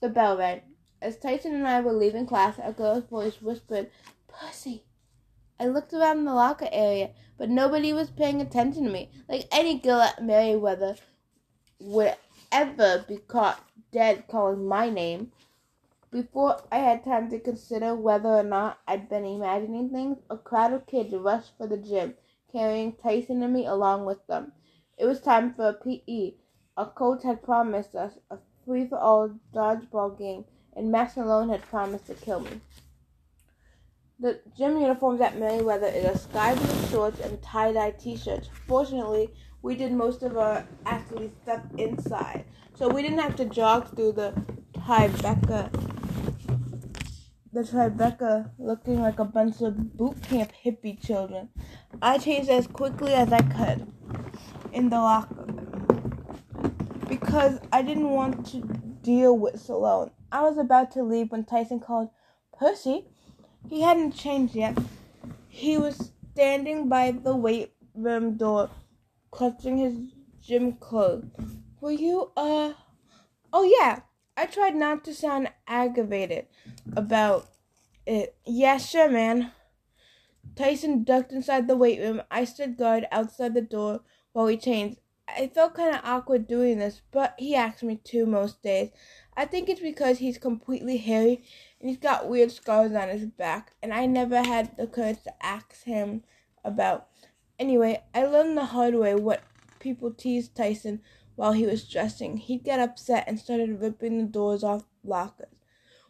The 0.00 0.08
bell 0.08 0.38
rang. 0.38 0.62
As 1.02 1.18
Tyson 1.18 1.54
and 1.54 1.68
I 1.68 1.80
were 1.80 1.92
leaving 1.92 2.26
class, 2.26 2.58
a 2.62 2.72
girl's 2.72 3.04
voice 3.04 3.42
whispered, 3.42 3.90
Percy. 4.28 4.84
I 5.60 5.66
looked 5.66 5.92
around 5.92 6.24
the 6.24 6.32
locker 6.32 6.68
area, 6.72 7.10
but 7.36 7.50
nobody 7.50 7.92
was 7.92 8.10
paying 8.10 8.40
attention 8.40 8.84
to 8.84 8.90
me. 8.90 9.10
Like 9.28 9.46
any 9.52 9.78
girl 9.78 10.00
at 10.00 10.24
Meriwether 10.24 10.96
would 11.80 12.16
ever 12.50 13.04
be 13.06 13.18
caught 13.18 13.62
dead 13.92 14.26
calling 14.28 14.66
my 14.66 14.88
name. 14.88 15.32
Before 16.10 16.62
I 16.72 16.78
had 16.78 17.04
time 17.04 17.28
to 17.30 17.38
consider 17.38 17.94
whether 17.94 18.30
or 18.30 18.42
not 18.42 18.78
I'd 18.86 19.10
been 19.10 19.26
imagining 19.26 19.90
things, 19.90 20.18
a 20.30 20.38
crowd 20.38 20.72
of 20.72 20.86
kids 20.86 21.12
rushed 21.12 21.52
for 21.58 21.66
the 21.66 21.76
gym 21.76 22.14
carrying 22.52 22.92
Tyson 22.92 23.42
and 23.42 23.52
me 23.52 23.66
along 23.66 24.04
with 24.04 24.26
them. 24.26 24.52
It 24.96 25.06
was 25.06 25.20
time 25.20 25.54
for 25.54 25.68
a 25.68 25.72
PE. 25.72 26.34
Our 26.76 26.90
coach 26.90 27.22
had 27.22 27.42
promised 27.42 27.94
us 27.94 28.18
a 28.30 28.38
free 28.64 28.86
for 28.86 28.98
all 28.98 29.30
dodgeball 29.54 30.18
game, 30.18 30.44
and 30.74 30.90
Matt 30.92 31.14
Sloan 31.14 31.48
had 31.48 31.62
promised 31.62 32.06
to 32.06 32.14
kill 32.14 32.40
me. 32.40 32.60
The 34.20 34.40
gym 34.56 34.80
uniforms 34.80 35.20
at 35.20 35.38
Meriwether 35.38 35.86
is 35.86 36.04
a 36.04 36.18
sky 36.18 36.54
blue 36.54 36.88
shorts 36.88 37.20
and 37.20 37.40
tie 37.40 37.72
dye 37.72 37.92
t 37.92 38.16
shirts. 38.16 38.48
Fortunately, 38.66 39.32
we 39.62 39.76
did 39.76 39.92
most 39.92 40.22
of 40.22 40.36
our 40.36 40.64
athletes 40.86 41.36
stuff 41.42 41.62
inside, 41.76 42.44
so 42.74 42.88
we 42.88 43.02
didn't 43.02 43.20
have 43.20 43.36
to 43.36 43.44
jog 43.44 43.94
through 43.94 44.12
the 44.12 44.32
Tribeca. 44.72 45.97
The 47.58 47.64
Tribeca 47.64 48.52
looking 48.56 49.00
like 49.00 49.18
a 49.18 49.24
bunch 49.24 49.62
of 49.62 49.96
boot 49.96 50.22
camp 50.22 50.52
hippie 50.64 51.04
children. 51.04 51.48
I 52.00 52.18
changed 52.18 52.48
as 52.48 52.68
quickly 52.68 53.12
as 53.14 53.32
I 53.32 53.40
could 53.40 53.84
in 54.72 54.90
the 54.90 54.98
locker 55.00 55.42
room 55.42 56.28
because 57.08 57.58
I 57.72 57.82
didn't 57.82 58.10
want 58.10 58.46
to 58.52 58.60
deal 59.02 59.36
with 59.36 59.58
Salone. 59.58 60.12
I 60.30 60.42
was 60.42 60.56
about 60.56 60.92
to 60.92 61.02
leave 61.02 61.32
when 61.32 61.42
Tyson 61.42 61.80
called 61.80 62.10
Percy. 62.56 63.08
He 63.68 63.82
hadn't 63.82 64.12
changed 64.12 64.54
yet. 64.54 64.78
He 65.48 65.78
was 65.78 66.12
standing 66.34 66.88
by 66.88 67.10
the 67.10 67.34
weight 67.34 67.72
room 67.92 68.36
door, 68.36 68.70
clutching 69.32 69.78
his 69.78 69.98
gym 70.40 70.74
clothes. 70.74 71.56
Were 71.80 71.90
you, 71.90 72.30
uh. 72.36 72.74
Oh, 73.52 73.64
yeah. 73.80 74.02
I 74.38 74.46
tried 74.46 74.76
not 74.76 75.02
to 75.04 75.14
sound 75.14 75.50
aggravated 75.66 76.46
about 76.94 77.48
it. 78.06 78.36
Yeah, 78.46 78.78
sure, 78.78 79.10
man. 79.10 79.50
Tyson 80.54 81.02
ducked 81.02 81.32
inside 81.32 81.66
the 81.66 81.76
weight 81.76 81.98
room. 81.98 82.22
I 82.30 82.44
stood 82.44 82.76
guard 82.76 83.08
outside 83.10 83.54
the 83.54 83.62
door 83.62 84.02
while 84.32 84.46
we 84.46 84.56
changed. 84.56 85.00
I 85.26 85.48
felt 85.48 85.74
kind 85.74 85.92
of 85.92 86.02
awkward 86.04 86.46
doing 86.46 86.78
this, 86.78 87.02
but 87.10 87.34
he 87.36 87.56
asked 87.56 87.82
me 87.82 87.96
to 87.96 88.26
most 88.26 88.62
days. 88.62 88.90
I 89.36 89.44
think 89.44 89.68
it's 89.68 89.80
because 89.80 90.18
he's 90.18 90.38
completely 90.38 90.98
hairy 90.98 91.42
and 91.80 91.90
he's 91.90 91.98
got 91.98 92.28
weird 92.28 92.52
scars 92.52 92.92
on 92.92 93.08
his 93.08 93.26
back, 93.26 93.72
and 93.82 93.92
I 93.92 94.06
never 94.06 94.44
had 94.44 94.76
the 94.76 94.86
courage 94.86 95.24
to 95.24 95.44
ask 95.44 95.82
him 95.82 96.22
about. 96.64 97.08
Anyway, 97.58 98.04
I 98.14 98.24
learned 98.24 98.56
the 98.56 98.66
hard 98.66 98.94
way 98.94 99.16
what 99.16 99.42
people 99.80 100.12
tease 100.12 100.48
Tyson 100.48 101.02
while 101.38 101.52
he 101.52 101.64
was 101.64 101.88
dressing. 101.88 102.36
He'd 102.36 102.64
get 102.64 102.80
upset 102.80 103.22
and 103.28 103.38
started 103.38 103.80
ripping 103.80 104.18
the 104.18 104.24
doors 104.24 104.64
off 104.64 104.82
lockers. 105.04 105.62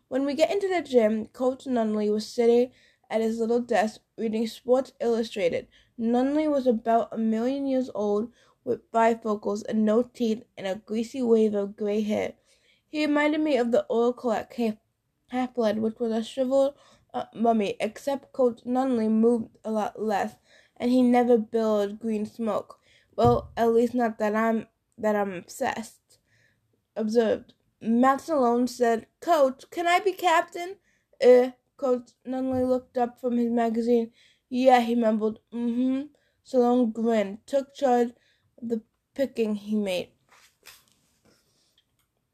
When 0.08 0.25
we 0.25 0.32
get 0.32 0.50
into 0.50 0.68
the 0.68 0.80
gym, 0.80 1.26
Coach 1.26 1.66
Nunley 1.66 2.11
was 2.11 2.26
sitting 2.26 2.70
at 3.11 3.20
his 3.20 3.38
little 3.38 3.61
desk 3.61 4.00
reading 4.16 4.47
Sports 4.47 4.94
Illustrated. 5.02 5.66
Nunley 6.00 6.50
was 6.50 6.66
about 6.66 7.12
a 7.12 7.18
million 7.18 7.66
years 7.66 7.90
old 7.94 8.32
with 8.64 8.90
bifocals 8.90 9.62
and 9.68 9.85
no 9.85 10.02
teeth 10.02 10.44
and 10.56 10.66
a 10.66 10.76
greasy 10.76 11.20
wave 11.20 11.54
of 11.54 11.76
gray 11.76 12.00
hair. 12.00 12.32
He 12.88 13.04
reminded 13.04 13.42
me 13.42 13.58
of 13.58 13.70
the 13.70 13.85
oracle 13.90 14.32
at 14.32 14.50
Camp 14.50 14.78
Half-Blood, 15.28 15.78
which 15.78 15.99
was 16.00 16.11
a 16.11 16.25
shriveled 16.25 16.73
uh, 17.12 17.25
mummy, 17.35 17.76
except 17.80 18.32
Coach 18.32 18.61
Nunley 18.64 19.11
moved 19.11 19.58
a 19.62 19.70
lot 19.70 20.00
less, 20.00 20.37
and 20.78 20.90
he 20.90 21.02
never 21.02 21.37
billowed 21.37 22.00
green 22.00 22.25
smoke. 22.25 22.78
Well, 23.14 23.50
at 23.58 23.75
least 23.75 23.94
not 23.94 24.18
that 24.20 24.35
I'm 24.35 24.68
that 24.99 25.17
I'm 25.17 25.33
obsessed. 25.33 26.19
Observed. 26.97 27.55
Matt 27.81 28.21
Salone 28.21 28.67
said, 28.67 29.07
Coach, 29.21 29.64
can 29.71 29.87
I 29.87 30.00
be 30.00 30.12
captain? 30.12 30.76
Uh, 31.25 31.50
Coach 31.76 32.11
Nunley 32.26 32.67
looked 32.69 32.99
up 32.99 33.21
from 33.21 33.37
his 33.37 33.50
magazine. 33.50 34.11
Yeah, 34.50 34.81
he 34.81 34.95
mumbled. 34.95 35.38
Mm-hmm. 35.55 36.07
Salone 36.43 36.90
grinned, 36.90 37.38
took 37.47 37.75
charge 37.75 38.09
of 38.61 38.69
the 38.69 38.83
picking 39.14 39.55
he 39.55 39.76
made. 39.76 40.09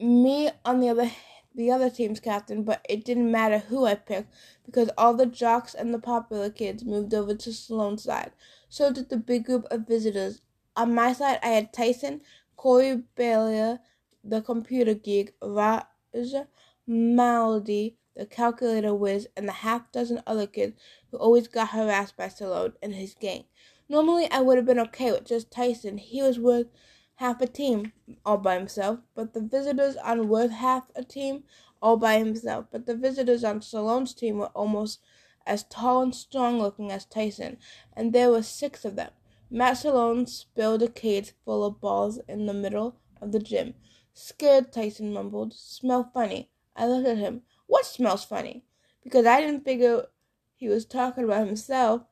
Me, 0.00 0.50
on 0.64 0.80
the 0.80 0.88
other 0.88 1.10
the 1.54 1.70
other 1.70 1.88
team's 1.88 2.20
captain, 2.20 2.64
but 2.64 2.84
it 2.88 3.04
didn't 3.04 3.30
matter 3.30 3.58
who 3.58 3.84
I 3.84 3.94
picked 3.94 4.34
because 4.66 4.90
all 4.98 5.14
the 5.14 5.26
jocks 5.26 5.72
and 5.72 5.94
the 5.94 5.98
popular 5.98 6.50
kids 6.50 6.84
moved 6.84 7.14
over 7.14 7.34
to 7.34 7.52
Salone's 7.52 8.02
side. 8.02 8.32
So 8.68 8.92
did 8.92 9.08
the 9.08 9.16
big 9.16 9.44
group 9.44 9.66
of 9.70 9.86
visitors. 9.86 10.40
On 10.76 10.94
my 10.94 11.12
side, 11.12 11.38
I 11.42 11.48
had 11.48 11.72
Tyson, 11.72 12.22
Corey 12.64 13.02
Bailey, 13.14 13.76
the 14.24 14.40
computer 14.40 14.94
geek, 14.94 15.34
Raj 15.42 15.84
Mandali, 16.88 17.96
the 18.16 18.24
calculator 18.24 18.94
whiz, 18.94 19.28
and 19.36 19.46
the 19.46 19.52
half 19.52 19.92
dozen 19.92 20.22
other 20.26 20.46
kids 20.46 20.80
who 21.10 21.18
always 21.18 21.46
got 21.46 21.68
harassed 21.68 22.16
by 22.16 22.28
Salone 22.28 22.72
and 22.82 22.94
his 22.94 23.14
gang. 23.20 23.44
Normally, 23.86 24.30
I 24.30 24.40
would 24.40 24.56
have 24.56 24.64
been 24.64 24.78
okay 24.78 25.12
with 25.12 25.26
just 25.26 25.50
Tyson. 25.50 25.98
He 25.98 26.22
was 26.22 26.38
worth 26.38 26.68
half 27.16 27.42
a 27.42 27.46
team 27.46 27.92
all 28.24 28.38
by 28.38 28.54
himself, 28.54 29.00
but 29.14 29.34
the 29.34 29.42
visitors 29.42 29.96
on 29.96 30.28
worth 30.28 30.52
half 30.52 30.84
a 30.96 31.04
team 31.04 31.44
all 31.82 31.98
by 31.98 32.16
himself. 32.16 32.64
But 32.72 32.86
the 32.86 32.96
visitors 32.96 33.44
on 33.44 33.60
Salone's 33.60 34.14
team 34.14 34.38
were 34.38 34.46
almost 34.54 35.00
as 35.44 35.64
tall 35.64 36.00
and 36.00 36.14
strong 36.14 36.58
looking 36.58 36.90
as 36.90 37.04
Tyson, 37.04 37.58
and 37.92 38.14
there 38.14 38.30
were 38.30 38.42
six 38.42 38.86
of 38.86 38.96
them. 38.96 39.10
Matt 39.54 39.78
Salone 39.78 40.26
spilled 40.26 40.82
a 40.82 40.88
cage 40.88 41.30
full 41.44 41.64
of 41.64 41.80
balls 41.80 42.18
in 42.26 42.46
the 42.46 42.52
middle 42.52 42.96
of 43.22 43.30
the 43.30 43.38
gym. 43.38 43.74
Scared, 44.12 44.72
Tyson 44.72 45.12
mumbled. 45.12 45.54
Smell 45.54 46.10
funny. 46.12 46.50
I 46.74 46.88
looked 46.88 47.06
at 47.06 47.18
him. 47.18 47.42
What 47.68 47.86
smells 47.86 48.24
funny? 48.24 48.64
Because 49.04 49.26
I 49.26 49.40
didn't 49.40 49.64
figure 49.64 50.06
he 50.56 50.66
was 50.66 50.84
talking 50.84 51.22
about 51.22 51.46
himself. 51.46 52.02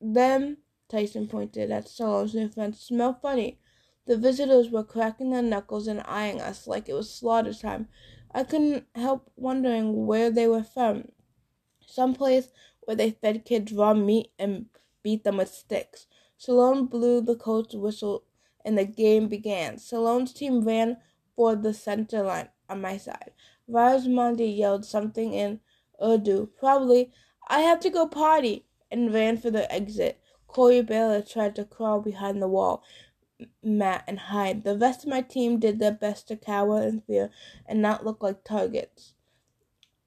Then 0.00 0.58
Tyson 0.88 1.26
pointed 1.26 1.72
at 1.72 1.88
Salone's 1.88 2.36
new 2.36 2.48
friend. 2.48 2.76
Smell 2.76 3.18
funny. 3.20 3.58
The 4.06 4.16
visitors 4.16 4.70
were 4.70 4.84
cracking 4.84 5.30
their 5.30 5.42
knuckles 5.42 5.88
and 5.88 6.04
eyeing 6.04 6.40
us 6.40 6.68
like 6.68 6.88
it 6.88 6.94
was 6.94 7.12
slaughter 7.12 7.52
time. 7.52 7.88
I 8.32 8.44
couldn't 8.44 8.86
help 8.94 9.28
wondering 9.34 10.06
where 10.06 10.30
they 10.30 10.46
were 10.46 10.62
from. 10.62 11.08
Some 11.84 12.14
place 12.14 12.52
where 12.82 12.94
they 12.94 13.10
fed 13.10 13.44
kids 13.44 13.72
raw 13.72 13.92
meat 13.92 14.30
and 14.38 14.66
beat 15.02 15.24
them 15.24 15.38
with 15.38 15.52
sticks. 15.52 16.06
Salone 16.40 16.86
blew 16.86 17.20
the 17.20 17.36
coach 17.36 17.74
whistle 17.74 18.24
and 18.64 18.78
the 18.78 18.86
game 18.86 19.28
began. 19.28 19.76
Salone's 19.76 20.32
team 20.32 20.62
ran 20.62 20.96
for 21.36 21.54
the 21.54 21.74
center 21.74 22.22
line 22.22 22.48
on 22.66 22.80
my 22.80 22.96
side. 22.96 23.32
Raj 23.68 24.04
Mandali 24.04 24.56
yelled 24.56 24.86
something 24.86 25.34
in 25.34 25.60
Urdu, 26.02 26.48
probably, 26.58 27.12
I 27.48 27.60
have 27.60 27.78
to 27.80 27.90
go 27.90 28.06
potty, 28.06 28.64
and 28.90 29.12
ran 29.12 29.36
for 29.36 29.50
the 29.50 29.70
exit. 29.70 30.18
Corey 30.46 30.80
Bailer 30.80 31.20
tried 31.20 31.56
to 31.56 31.66
crawl 31.66 32.00
behind 32.00 32.40
the 32.40 32.48
wall, 32.48 32.82
mat 33.62 34.04
and 34.06 34.18
hide. 34.18 34.64
The 34.64 34.78
rest 34.78 35.04
of 35.04 35.10
my 35.10 35.20
team 35.20 35.58
did 35.58 35.78
their 35.78 35.92
best 35.92 36.26
to 36.28 36.36
cower 36.38 36.80
in 36.80 37.02
fear 37.02 37.28
and 37.66 37.82
not 37.82 38.06
look 38.06 38.22
like 38.22 38.44
targets. 38.44 39.12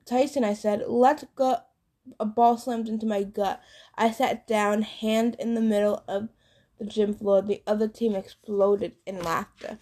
Tyson, 0.04 0.44
I 0.44 0.56
said, 0.56 0.86
let's 0.88 1.25
go. 1.36 1.58
A 2.19 2.25
ball 2.25 2.57
slammed 2.57 2.89
into 2.89 3.05
my 3.05 3.24
gut. 3.24 3.62
I 3.95 4.12
sat 4.12 4.48
down, 4.48 4.81
hand 4.81 5.36
in 5.39 5.55
the 5.55 5.62
middle 5.62 6.03
of 6.07 6.29
the 6.77 6.86
gym 6.86 7.13
floor. 7.13 7.41
The 7.41 7.62
other 7.65 7.88
team 7.88 8.15
exploded 8.15 8.93
in 9.05 9.22
laughter. 9.22 9.79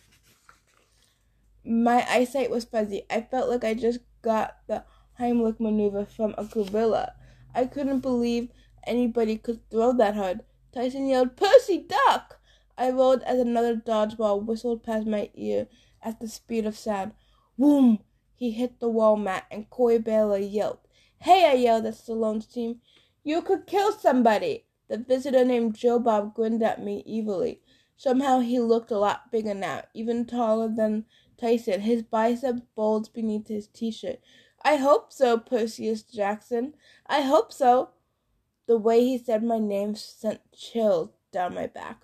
My 1.63 2.05
eyesight 2.09 2.49
was 2.49 2.65
fuzzy. 2.65 3.05
I 3.09 3.21
felt 3.21 3.49
like 3.49 3.63
I 3.63 3.73
just 3.73 3.99
got 4.21 4.57
the 4.67 4.83
Heimlich 5.19 5.59
maneuver 5.59 6.05
from 6.05 6.33
a 6.37 6.45
gorilla. 6.45 7.13
I 7.53 7.65
couldn't 7.65 7.99
believe 7.99 8.49
anybody 8.85 9.37
could 9.37 9.69
throw 9.69 9.93
that 9.93 10.15
hard. 10.15 10.41
Tyson 10.73 11.07
yelled, 11.07 11.35
Percy, 11.35 11.85
duck! 11.87 12.39
I 12.77 12.89
rolled 12.89 13.21
as 13.23 13.39
another 13.39 13.75
dodgeball 13.75 14.45
whistled 14.45 14.83
past 14.83 15.05
my 15.05 15.29
ear 15.35 15.67
at 16.01 16.19
the 16.19 16.27
speed 16.27 16.65
of 16.65 16.77
sound. 16.77 17.11
Boom! 17.57 17.99
He 18.35 18.51
hit 18.51 18.79
the 18.79 18.89
wall 18.89 19.17
mat, 19.17 19.45
and 19.51 19.69
Corey 19.69 19.99
Bailer 19.99 20.37
yelped. 20.37 20.80
Hey, 21.23 21.45
I 21.45 21.53
yelled 21.53 21.85
at 21.85 21.93
Salone's 21.93 22.47
team. 22.47 22.81
You 23.23 23.43
could 23.43 23.67
kill 23.67 23.91
somebody! 23.91 24.65
The 24.87 24.97
visitor 24.97 25.45
named 25.45 25.75
Joe 25.75 25.99
Bob 25.99 26.33
grinned 26.33 26.63
at 26.63 26.83
me 26.83 27.03
evilly. 27.07 27.61
Somehow 27.95 28.39
he 28.39 28.59
looked 28.59 28.89
a 28.89 28.97
lot 28.97 29.31
bigger 29.31 29.53
now, 29.53 29.83
even 29.93 30.25
taller 30.25 30.67
than 30.67 31.05
Tyson. 31.37 31.81
His 31.81 32.01
biceps 32.01 32.61
bulged 32.75 33.13
beneath 33.13 33.49
his 33.49 33.67
t-shirt. 33.67 34.19
I 34.63 34.77
hope 34.77 35.13
so, 35.13 35.37
Perseus 35.37 36.01
Jackson. 36.01 36.73
I 37.05 37.21
hope 37.21 37.53
so. 37.53 37.91
The 38.65 38.79
way 38.79 39.01
he 39.01 39.19
said 39.19 39.43
my 39.43 39.59
name 39.59 39.93
sent 39.93 40.39
chills 40.51 41.11
down 41.31 41.53
my 41.53 41.67
back. 41.67 42.01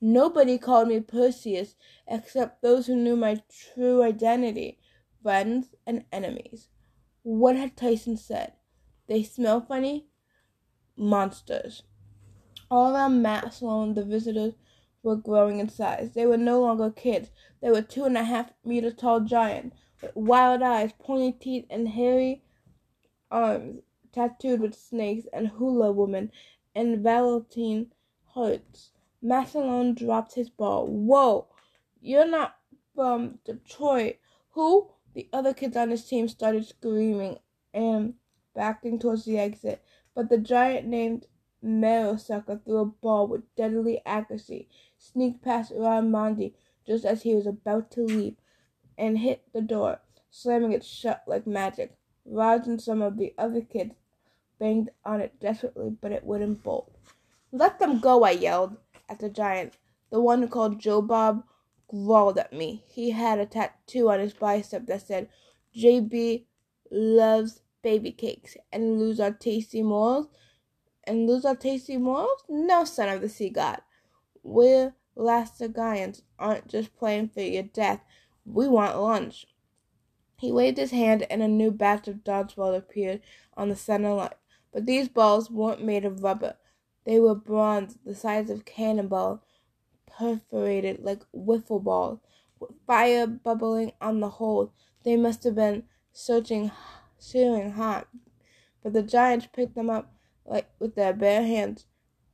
Nobody 0.00 0.58
called 0.58 0.86
me 0.86 1.00
Perseus 1.00 1.74
except 2.06 2.62
those 2.62 2.86
who 2.86 2.94
knew 2.94 3.16
my 3.16 3.42
true 3.48 4.04
identity, 4.04 4.78
friends 5.24 5.74
and 5.84 6.04
enemies. 6.12 6.68
What 7.24 7.56
had 7.56 7.76
Tyson 7.76 8.16
said? 8.16 8.52
They 9.10 9.24
smell 9.24 9.60
funny? 9.60 10.06
Monsters. 10.96 11.82
All 12.70 12.94
around 12.94 13.20
Matt 13.20 13.52
Salone, 13.52 13.94
the 13.94 14.04
visitors 14.04 14.54
were 15.02 15.16
growing 15.16 15.58
in 15.58 15.68
size. 15.68 16.12
They 16.14 16.26
were 16.26 16.36
no 16.36 16.60
longer 16.60 16.92
kids. 16.92 17.32
They 17.60 17.72
were 17.72 17.82
two 17.82 18.04
and 18.04 18.16
a 18.16 18.22
half 18.22 18.52
meter 18.64 18.92
tall 18.92 19.18
giants 19.18 19.76
with 20.00 20.14
wild 20.14 20.62
eyes, 20.62 20.92
pointy 20.92 21.32
teeth, 21.32 21.66
and 21.70 21.88
hairy 21.88 22.44
arms 23.32 23.82
tattooed 24.12 24.60
with 24.60 24.76
snakes 24.76 25.26
and 25.32 25.48
hula 25.48 25.90
women 25.90 26.30
and 26.76 27.02
Valentine 27.02 27.90
hearts. 28.26 28.90
Matt 29.20 29.48
Sloan 29.48 29.96
dropped 29.96 30.34
his 30.34 30.50
ball. 30.50 30.86
Whoa, 30.86 31.48
you're 32.00 32.28
not 32.28 32.54
from 32.94 33.40
Detroit. 33.44 34.18
Who? 34.50 34.92
The 35.14 35.28
other 35.32 35.52
kids 35.52 35.76
on 35.76 35.90
his 35.90 36.06
team 36.06 36.28
started 36.28 36.64
screaming 36.64 37.40
and 37.74 38.14
backing 38.54 38.98
towards 38.98 39.24
the 39.24 39.38
exit, 39.38 39.82
but 40.14 40.28
the 40.28 40.38
giant 40.38 40.86
named 40.86 41.26
Marrowsucker 41.62 42.64
threw 42.64 42.78
a 42.78 42.84
ball 42.86 43.26
with 43.26 43.54
deadly 43.54 44.00
accuracy, 44.06 44.68
sneaked 44.96 45.42
past 45.42 45.72
Raj 45.74 46.04
Mandali 46.04 46.54
just 46.86 47.04
as 47.04 47.22
he 47.22 47.34
was 47.34 47.46
about 47.46 47.90
to 47.92 48.02
leap, 48.02 48.40
and 48.96 49.18
hit 49.18 49.44
the 49.52 49.60
door, 49.60 50.00
slamming 50.30 50.72
it 50.72 50.84
shut 50.84 51.22
like 51.26 51.46
magic. 51.46 51.96
Raj 52.24 52.66
and 52.66 52.80
some 52.80 53.02
of 53.02 53.16
the 53.16 53.34
other 53.38 53.60
kids 53.60 53.94
banged 54.58 54.90
on 55.04 55.20
it 55.20 55.38
desperately, 55.40 55.90
but 56.00 56.12
it 56.12 56.24
wouldn't 56.24 56.62
bolt. 56.62 56.94
Let 57.52 57.78
them 57.78 58.00
go, 58.00 58.24
I 58.24 58.32
yelled 58.32 58.76
at 59.08 59.18
the 59.18 59.28
giant. 59.28 59.74
The 60.10 60.20
one 60.20 60.48
called 60.48 60.80
Joe 60.80 61.02
Bob 61.02 61.44
growled 61.88 62.38
at 62.38 62.52
me. 62.52 62.84
He 62.88 63.10
had 63.10 63.38
a 63.38 63.46
tattoo 63.46 64.10
on 64.10 64.20
his 64.20 64.34
bicep 64.34 64.86
that 64.86 65.06
said, 65.06 65.28
JB 65.76 66.44
loves 66.90 67.62
baby 67.82 68.12
cakes 68.12 68.56
and 68.72 68.98
lose 68.98 69.20
our 69.20 69.32
tasty 69.32 69.82
morals. 69.82 70.28
And 71.04 71.26
lose 71.26 71.44
our 71.44 71.56
tasty 71.56 71.96
morals? 71.96 72.44
No, 72.48 72.84
son 72.84 73.08
of 73.08 73.20
the 73.20 73.28
sea 73.28 73.50
god. 73.50 73.80
We're 74.42 74.94
Laistrygonians 75.16 76.22
aren't 76.38 76.68
just 76.68 76.96
playing 76.96 77.28
for 77.28 77.40
your 77.40 77.64
death. 77.64 78.02
We 78.44 78.68
want 78.68 78.98
lunch. 78.98 79.46
He 80.38 80.50
waved 80.50 80.78
his 80.78 80.92
hand 80.92 81.26
and 81.28 81.42
a 81.42 81.48
new 81.48 81.70
batch 81.70 82.08
of 82.08 82.24
dodgeball 82.24 82.76
appeared 82.76 83.20
on 83.54 83.68
the 83.68 83.76
center 83.76 84.14
line. 84.14 84.30
But 84.72 84.86
these 84.86 85.08
balls 85.08 85.50
weren't 85.50 85.84
made 85.84 86.04
of 86.04 86.22
rubber. 86.22 86.56
They 87.04 87.20
were 87.20 87.34
bronze, 87.34 87.98
the 88.04 88.14
size 88.14 88.50
of 88.50 88.64
cannonball, 88.64 89.42
perforated 90.06 91.02
like 91.02 91.22
wiffle 91.34 91.82
balls, 91.82 92.20
with 92.58 92.70
fire 92.86 93.26
bubbling 93.26 93.92
on 94.00 94.20
the 94.20 94.30
hold. 94.30 94.70
They 95.02 95.16
must 95.16 95.44
have 95.44 95.56
been 95.56 95.84
searching, 96.12 96.70
searing 97.22 97.72
hot. 97.72 98.08
But 98.82 98.92
the 98.92 99.02
giants 99.02 99.48
picked 99.52 99.74
them 99.74 99.90
up 99.90 100.12
like 100.44 100.70
with 100.78 100.94
their 100.94 101.12
bare 101.12 101.42
hands. 101.42 101.86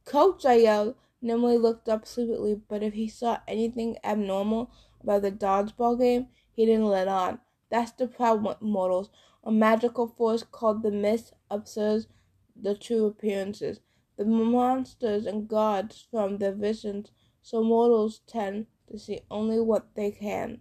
Coach, 0.05 0.47
I 0.47 0.55
yelled. 0.55 0.95
Nunley 1.23 1.61
looked 1.61 1.89
up 1.89 2.07
sleepily, 2.07 2.61
but 2.69 2.83
if 2.83 2.95
he 2.95 3.09
saw 3.09 3.39
anything 3.49 3.97
abnormal 4.05 4.71
about 5.03 5.23
the 5.23 5.33
dodgeball 5.33 5.99
game, 5.99 6.29
he 6.53 6.67
didn't 6.67 6.87
let 6.87 7.09
on. 7.09 7.41
That's 7.71 7.91
the 7.91 8.07
problem 8.07 8.45
with 8.45 8.63
mortals. 8.63 9.11
A 9.43 9.51
magical 9.51 10.07
force 10.07 10.45
called 10.45 10.83
the 10.83 10.91
mist 10.91 11.33
obscures 11.51 12.07
the 12.55 12.75
true 12.75 13.07
appearances, 13.07 13.81
the 14.17 14.25
monsters 14.25 15.27
and 15.27 15.49
gods 15.49 16.07
from 16.11 16.39
their 16.39 16.55
visions, 16.55 17.11
so 17.43 17.63
mortals 17.63 18.21
tend 18.27 18.67
to 18.91 18.99
see 18.99 19.21
only 19.31 19.61
what 19.61 19.95
they 19.95 20.11
can 20.11 20.61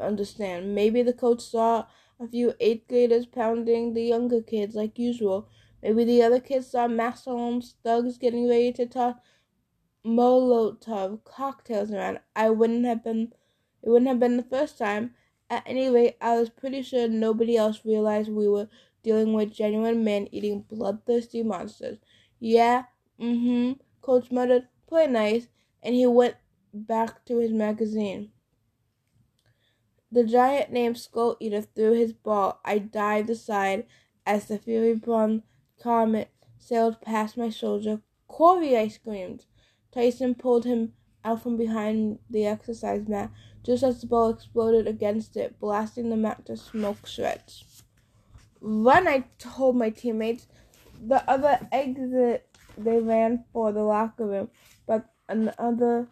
understand. 0.00 0.74
Maybe 0.74 1.02
the 1.02 1.12
coach 1.12 1.42
saw 1.42 1.86
a 2.20 2.26
few 2.28 2.54
eighth 2.60 2.88
graders 2.88 3.26
pounding 3.26 3.94
the 3.94 4.02
younger 4.02 4.42
kids 4.42 4.74
like 4.74 4.98
usual. 4.98 5.48
Maybe 5.82 6.04
the 6.04 6.22
other 6.22 6.40
kids 6.40 6.68
saw 6.68 6.88
Matt 6.88 7.18
Sloan's 7.18 7.76
thugs 7.84 8.18
getting 8.18 8.48
ready 8.48 8.72
to 8.72 8.86
toss 8.86 9.16
Molotov 10.06 11.24
cocktails 11.24 11.90
around. 11.92 12.20
I 12.36 12.48
wouldn't 12.50 12.86
have 12.86 13.04
been 13.04 13.34
it 13.82 13.90
wouldn't 13.90 14.08
have 14.08 14.20
been 14.20 14.36
the 14.38 14.42
first 14.44 14.78
time. 14.78 15.14
At 15.50 15.62
any 15.66 15.88
rate, 15.90 16.16
I 16.20 16.38
was 16.38 16.48
pretty 16.48 16.82
sure 16.82 17.08
nobody 17.08 17.56
else 17.56 17.84
realized 17.84 18.30
we 18.30 18.48
were 18.48 18.68
dealing 19.02 19.34
with 19.34 19.52
genuine 19.52 20.02
men 20.04 20.28
eating 20.32 20.62
bloodthirsty 20.62 21.42
monsters. 21.42 21.98
Yeah, 22.40 22.84
mm-hmm, 23.20 23.72
Coach 24.00 24.30
muttered, 24.30 24.68
play 24.86 25.06
nice, 25.06 25.48
and 25.82 25.94
he 25.94 26.06
went 26.06 26.36
back 26.72 27.24
to 27.26 27.38
his 27.38 27.52
magazine. 27.52 28.30
The 30.14 30.22
giant 30.22 30.70
named 30.70 30.96
Skull 30.96 31.36
Eater 31.40 31.62
threw 31.62 31.90
his 31.90 32.12
ball. 32.12 32.60
I 32.64 32.78
dived 32.78 33.28
aside 33.30 33.84
as 34.24 34.46
the 34.46 34.58
Fury 34.58 34.94
Bronze 34.94 35.42
Comet 35.82 36.28
sailed 36.56 37.00
past 37.00 37.36
my 37.36 37.50
shoulder. 37.50 38.00
Corey, 38.28 38.76
I 38.76 38.86
screamed. 38.86 39.46
Tyson 39.90 40.36
pulled 40.36 40.66
him 40.66 40.92
out 41.24 41.42
from 41.42 41.56
behind 41.56 42.20
the 42.30 42.46
exercise 42.46 43.08
mat 43.08 43.32
just 43.64 43.82
as 43.82 44.02
the 44.02 44.06
ball 44.06 44.28
exploded 44.28 44.86
against 44.86 45.36
it, 45.36 45.58
blasting 45.58 46.10
the 46.10 46.16
mat 46.16 46.46
to 46.46 46.56
smoke 46.56 47.08
shreds. 47.08 47.82
Run, 48.60 49.08
I 49.08 49.24
told 49.40 49.74
my 49.74 49.90
teammates. 49.90 50.46
The 51.04 51.28
other 51.28 51.58
exit, 51.72 52.46
they 52.78 53.00
ran 53.00 53.46
for 53.52 53.72
the 53.72 53.82
locker 53.82 54.26
room, 54.26 54.50
but 54.86 55.06
another 55.28 56.06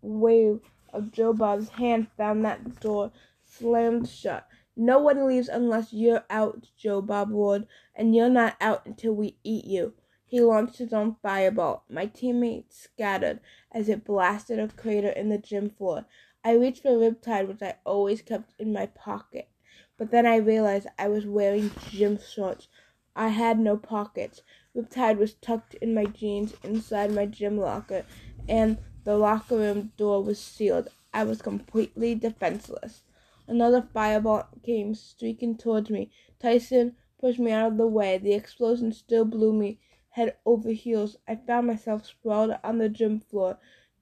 wave 0.00 0.60
of 0.92 1.10
Joe 1.10 1.32
Bob's 1.32 1.70
hand 1.70 2.06
found 2.16 2.44
that 2.44 2.78
door 2.80 3.10
slammed 3.58 4.08
shut. 4.08 4.46
No 4.76 4.98
one 4.98 5.26
leaves 5.26 5.48
unless 5.48 5.92
you're 5.92 6.24
out, 6.30 6.70
Joe 6.76 7.02
Bob 7.02 7.30
roared, 7.32 7.66
and 7.94 8.14
you're 8.14 8.28
not 8.28 8.56
out 8.60 8.86
until 8.86 9.12
we 9.12 9.36
eat 9.42 9.64
you. 9.64 9.94
He 10.24 10.40
launched 10.40 10.78
his 10.78 10.92
own 10.92 11.16
fireball. 11.22 11.84
My 11.88 12.06
teammates 12.06 12.78
scattered 12.78 13.40
as 13.72 13.88
it 13.88 14.04
blasted 14.04 14.58
a 14.58 14.68
crater 14.68 15.08
in 15.08 15.30
the 15.30 15.38
gym 15.38 15.70
floor. 15.70 16.04
I 16.44 16.52
reached 16.52 16.82
for 16.82 16.90
Riptide, 16.90 17.48
which 17.48 17.62
I 17.62 17.76
always 17.84 18.22
kept 18.22 18.52
in 18.60 18.72
my 18.72 18.86
pocket. 18.86 19.48
But 19.96 20.10
then 20.10 20.26
I 20.26 20.36
realized 20.36 20.86
I 20.98 21.08
was 21.08 21.26
wearing 21.26 21.72
gym 21.90 22.18
shorts. 22.18 22.68
I 23.16 23.28
had 23.28 23.58
no 23.58 23.76
pockets. 23.76 24.42
Riptide 24.76 25.18
was 25.18 25.34
tucked 25.34 25.74
in 25.74 25.94
my 25.94 26.04
jeans 26.04 26.54
inside 26.62 27.10
my 27.10 27.26
gym 27.26 27.58
locker, 27.58 28.04
and 28.48 28.78
the 29.02 29.16
locker 29.16 29.56
room 29.56 29.92
door 29.96 30.22
was 30.22 30.38
sealed. 30.38 30.90
I 31.12 31.24
was 31.24 31.42
completely 31.42 32.14
defenseless. 32.14 33.02
Another 33.48 33.80
fireball 33.80 34.46
came 34.62 34.94
streaking 34.94 35.56
towards 35.56 35.88
me. 35.88 36.10
Tyson 36.38 36.96
pushed 37.18 37.38
me 37.38 37.50
out 37.50 37.72
of 37.72 37.78
the 37.78 37.86
way. 37.86 38.18
The 38.18 38.34
explosion 38.34 38.92
still 38.92 39.24
blew 39.24 39.54
me 39.54 39.80
head 40.10 40.36
over 40.44 40.70
heels. 40.70 41.16
I 41.26 41.36
found 41.36 41.66
myself 41.66 42.04
sprawled 42.04 42.54
on 42.62 42.76
the 42.76 42.90
gym 42.90 43.20
floor, 43.20 43.58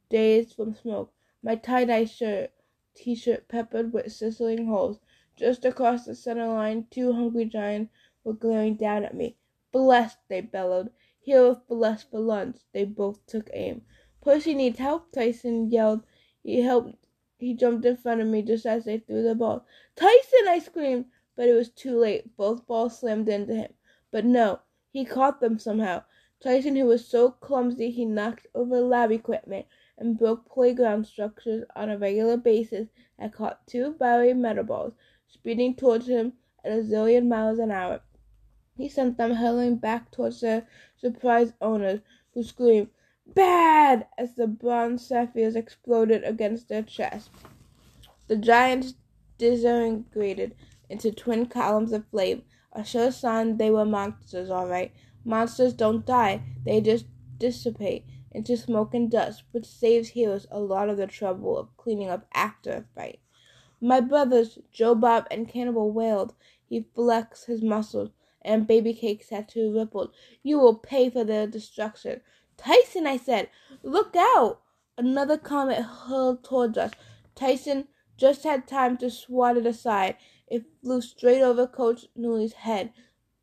dazed 0.08 0.54
from 0.54 0.74
smoke. 0.74 1.12
My 1.42 1.54
tie-dye 1.54 2.06
shirt, 2.06 2.50
t-shirt 2.94 3.46
peppered 3.46 3.92
with 3.92 4.10
sizzling 4.12 4.66
holes. 4.66 4.98
Just 5.36 5.64
across 5.64 6.06
the 6.06 6.16
center 6.16 6.48
line, 6.48 6.88
two 6.90 7.12
hungry 7.12 7.44
giants 7.44 7.92
were 8.24 8.32
glaring 8.32 8.74
down 8.74 9.04
at 9.04 9.14
me. 9.14 9.36
Blessed, 9.70 10.18
they 10.28 10.40
bellowed. 10.40 10.90
Here 11.20 11.48
with 11.48 11.68
blessed 11.68 12.10
for 12.10 12.18
lunch. 12.18 12.56
They 12.72 12.84
both 12.84 13.24
took 13.26 13.48
aim. 13.52 13.82
Percy 14.20 14.54
needs 14.54 14.80
help, 14.80 15.12
Tyson 15.12 15.70
yelled. 15.70 16.02
He 16.42 16.62
helped. 16.62 17.05
He 17.38 17.52
jumped 17.52 17.84
in 17.84 17.96
front 17.96 18.22
of 18.22 18.28
me 18.28 18.40
just 18.40 18.64
as 18.64 18.86
they 18.86 18.98
threw 18.98 19.22
the 19.22 19.34
ball. 19.34 19.66
Tyson, 19.94 20.48
I 20.48 20.58
screamed, 20.58 21.06
but 21.34 21.48
it 21.48 21.52
was 21.52 21.68
too 21.68 21.98
late. 21.98 22.34
Both 22.36 22.66
balls 22.66 22.98
slammed 22.98 23.28
into 23.28 23.54
him. 23.54 23.74
But 24.10 24.24
no, 24.24 24.60
he 24.90 25.04
caught 25.04 25.40
them 25.40 25.58
somehow. 25.58 26.04
Tyson, 26.40 26.76
who 26.76 26.86
was 26.86 27.06
so 27.06 27.30
clumsy 27.30 27.90
he 27.90 28.04
knocked 28.06 28.46
over 28.54 28.80
lab 28.80 29.10
equipment 29.10 29.66
and 29.98 30.16
broke 30.16 30.48
playground 30.48 31.06
structures 31.06 31.64
on 31.74 31.90
a 31.90 31.98
regular 31.98 32.38
basis, 32.38 32.88
had 33.18 33.32
caught 33.32 33.66
two 33.66 33.92
Bowery 33.92 34.32
metal 34.32 34.64
balls 34.64 34.94
speeding 35.26 35.74
towards 35.74 36.08
him 36.08 36.32
at 36.64 36.72
a 36.72 36.82
zillion 36.82 37.28
miles 37.28 37.58
an 37.58 37.70
hour. 37.70 38.00
He 38.76 38.88
sent 38.88 39.16
them 39.18 39.32
hurtling 39.32 39.76
back 39.76 40.10
towards 40.10 40.40
their 40.40 40.66
surprised 40.96 41.54
owners, 41.60 42.00
who 42.32 42.42
screamed, 42.42 42.88
Bad! 43.34 44.06
as 44.16 44.34
the 44.34 44.46
bronze 44.46 45.06
sapphires 45.06 45.56
exploded 45.56 46.22
against 46.22 46.68
their 46.68 46.82
chests. 46.82 47.30
The 48.28 48.36
giants 48.36 48.94
disintegrated 49.38 50.54
into 50.88 51.10
twin 51.10 51.46
columns 51.46 51.92
of 51.92 52.06
flame, 52.06 52.44
a 52.72 52.84
sure 52.84 53.10
sign 53.10 53.56
they 53.56 53.70
were 53.70 53.84
monsters, 53.84 54.50
all 54.50 54.68
right. 54.68 54.92
Monsters 55.24 55.72
don't 55.72 56.06
die, 56.06 56.42
they 56.64 56.80
just 56.80 57.06
dissipate 57.38 58.04
into 58.30 58.56
smoke 58.56 58.94
and 58.94 59.10
dust, 59.10 59.42
which 59.50 59.66
saves 59.66 60.10
heroes 60.10 60.46
a 60.50 60.60
lot 60.60 60.88
of 60.88 60.96
the 60.96 61.06
trouble 61.06 61.58
of 61.58 61.76
cleaning 61.76 62.08
up 62.08 62.26
after 62.34 62.70
a 62.70 62.84
fight. 62.94 63.18
My 63.80 64.00
brothers, 64.00 64.58
Joe 64.72 64.94
Bob 64.94 65.26
and 65.30 65.48
Cannibal 65.48 65.90
wailed. 65.90 66.34
He 66.64 66.86
flexed 66.94 67.46
his 67.46 67.62
muscles, 67.62 68.10
and 68.42 68.66
Baby 68.66 68.94
Cake's 68.94 69.28
tattoo 69.28 69.74
rippled. 69.74 70.14
You 70.42 70.58
will 70.58 70.76
pay 70.76 71.10
for 71.10 71.24
their 71.24 71.46
destruction. 71.46 72.20
Tyson, 72.56 73.06
I 73.06 73.16
said, 73.16 73.50
look 73.82 74.14
out! 74.16 74.60
Another 74.98 75.36
comet 75.36 75.82
hurled 75.82 76.42
towards 76.42 76.78
us. 76.78 76.92
Tyson 77.34 77.88
just 78.16 78.44
had 78.44 78.66
time 78.66 78.96
to 78.98 79.10
swat 79.10 79.56
it 79.56 79.66
aside. 79.66 80.16
It 80.48 80.64
flew 80.82 81.00
straight 81.00 81.42
over 81.42 81.66
Coach 81.66 82.06
Nunley's 82.16 82.54
head 82.54 82.92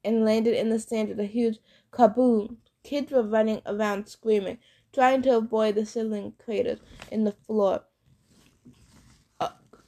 and 0.04 0.26
landed 0.26 0.56
in 0.56 0.70
the 0.70 0.80
sand 0.80 1.10
with 1.10 1.20
a 1.20 1.26
huge 1.26 1.60
kaboom. 1.92 2.58
Kids 2.84 3.12
were 3.12 3.24
running 3.24 3.62
around 3.66 4.08
screaming, 4.08 4.58
trying 4.92 5.22
to 5.22 5.38
avoid 5.38 5.76
the 5.76 5.86
sizzling 5.86 6.34
craters 6.44 6.80
in 7.12 7.24
the 7.24 7.32
floor. 7.32 7.84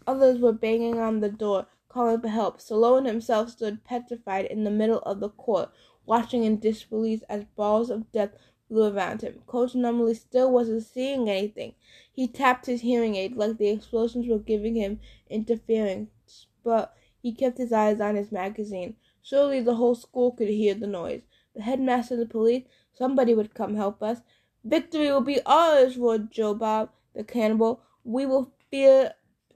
Others 0.08 0.40
were 0.40 0.54
banging 0.54 1.00
on 1.00 1.20
the 1.20 1.30
door, 1.30 1.66
calling 1.90 2.22
for 2.22 2.28
help. 2.28 2.60
Stallone 2.60 3.08
himself 3.08 3.50
stood 3.50 3.84
petrified 3.84 4.46
in 4.46 4.64
the 4.64 4.70
middle 4.70 5.00
of 5.00 5.20
the 5.20 5.30
court, 5.30 5.72
watching 6.06 6.44
in 6.44 6.60
disbelief 6.60 7.24
as 7.28 7.46
balls 7.56 7.90
of 7.90 8.12
death 8.12 8.30
blew 8.70 8.94
around 8.94 9.22
him. 9.22 9.42
Coach 9.46 9.74
Nunley 9.74 10.16
still 10.16 10.52
wasn't 10.52 10.84
seeing 10.84 11.30
anything. 11.30 11.76
He 12.12 12.28
tapped 12.28 12.66
his 12.66 12.82
hearing 12.82 13.16
aid 13.16 13.36
like 13.36 13.58
the 13.58 13.70
explosions 13.70 14.28
were 14.28 14.40
giving 14.40 14.76
him 14.76 15.00
interference, 15.30 16.48
but 16.64 16.96
he 17.22 17.32
kept 17.32 17.58
his 17.58 17.72
eyes 17.72 18.00
on 18.00 18.16
his 18.16 18.32
magazine. 18.32 18.96
Surely 19.22 19.60
the 19.60 19.76
whole 19.76 19.96
school 19.96 20.32
could 20.32 20.50
hear 20.50 20.74
the 20.74 20.88
noise. 20.88 21.22
The 21.56 21.62
headmaster, 21.62 22.16
the 22.16 22.26
police, 22.26 22.66
somebody 22.94 23.34
would 23.34 23.54
come 23.54 23.76
help 23.76 24.04
us. 24.04 24.22
Victory 24.64 25.10
will 25.12 25.22
be 25.22 25.42
ours, 25.46 25.98
roared 25.98 26.32
Joe 26.32 26.54
Bob, 26.54 26.90
the 27.14 27.24
cannibal. 27.24 27.82
We 28.04 28.26
will 28.26 28.52
fear, 28.70 29.14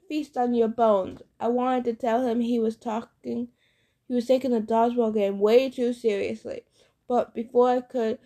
feast 0.08 0.36
on 0.36 0.54
your 0.54 0.68
bones. 0.68 1.22
I 1.38 1.48
wanted 1.48 1.84
to 1.84 1.94
tell 1.94 2.26
him 2.26 2.40
he 2.40 2.58
was 2.58 2.76
talking, 2.76 3.48
he 4.08 4.14
was 4.14 4.26
taking 4.26 4.50
the 4.50 4.60
dodgeball 4.60 5.14
game 5.14 5.38
way 5.38 5.70
too 5.70 5.92
seriously. 5.92 6.62
But 7.06 7.34
before 7.34 7.68
I 7.68 7.80
could, 7.80 8.18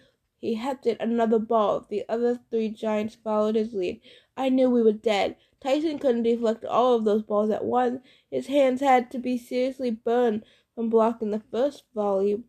he 0.45 0.57
hefted 0.57 0.99
another 1.01 1.39
ball. 1.39 1.87
The 1.89 2.05
other 2.07 2.39
three 2.51 2.69
giants 2.69 3.15
followed 3.15 3.55
his 3.55 3.73
lead. 3.73 4.03
I 4.37 4.51
knew 4.51 4.69
we 4.69 4.83
were 4.83 4.93
dead. 4.93 5.37
Tyson 5.59 5.99
couldn't 5.99 6.25
deflect 6.25 6.67
all 6.67 6.93
of 6.93 7.07
those 7.07 7.23
balls 7.23 7.49
at 7.49 7.65
once. 7.65 8.03
His 8.31 8.49
hands 8.49 8.83
had 8.83 9.11
to 9.13 9.19
be 9.19 9.39
seriously 9.39 9.91
burned 9.91 10.45
from 10.75 10.91
blocking 10.91 11.31
the 11.31 11.43
first 11.51 11.85
volley. 11.95 12.43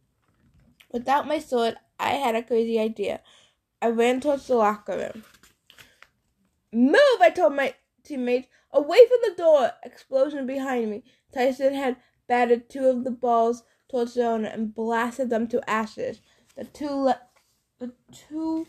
Without 0.91 1.25
my 1.25 1.39
sword, 1.39 1.77
I 1.97 2.15
had 2.15 2.35
a 2.35 2.43
crazy 2.43 2.77
idea. 2.77 3.21
I 3.81 3.91
ran 3.91 4.19
towards 4.19 4.47
the 4.47 4.55
locker 4.55 4.97
room. 4.97 5.23
Move, 6.73 7.21
I 7.21 7.29
told 7.29 7.55
my 7.55 7.75
teammates. 8.03 8.49
Away 8.73 8.99
from 9.07 9.19
the 9.21 9.41
door! 9.41 9.71
Explosion 9.83 10.45
behind 10.45 10.91
me. 10.91 11.05
Tyson 11.33 11.73
had 11.73 11.95
batted 12.27 12.69
two 12.69 12.87
of 12.87 13.05
the 13.05 13.11
balls 13.11 13.63
towards 13.89 14.15
the 14.15 14.25
owner 14.25 14.49
and 14.49 14.75
blasted 14.75 15.29
them 15.29 15.47
to 15.47 15.69
ashes. 15.69 16.19
The 16.57 16.65
two 16.65 16.89
le- 16.89 17.21
the 17.85 17.93
two 18.11 18.67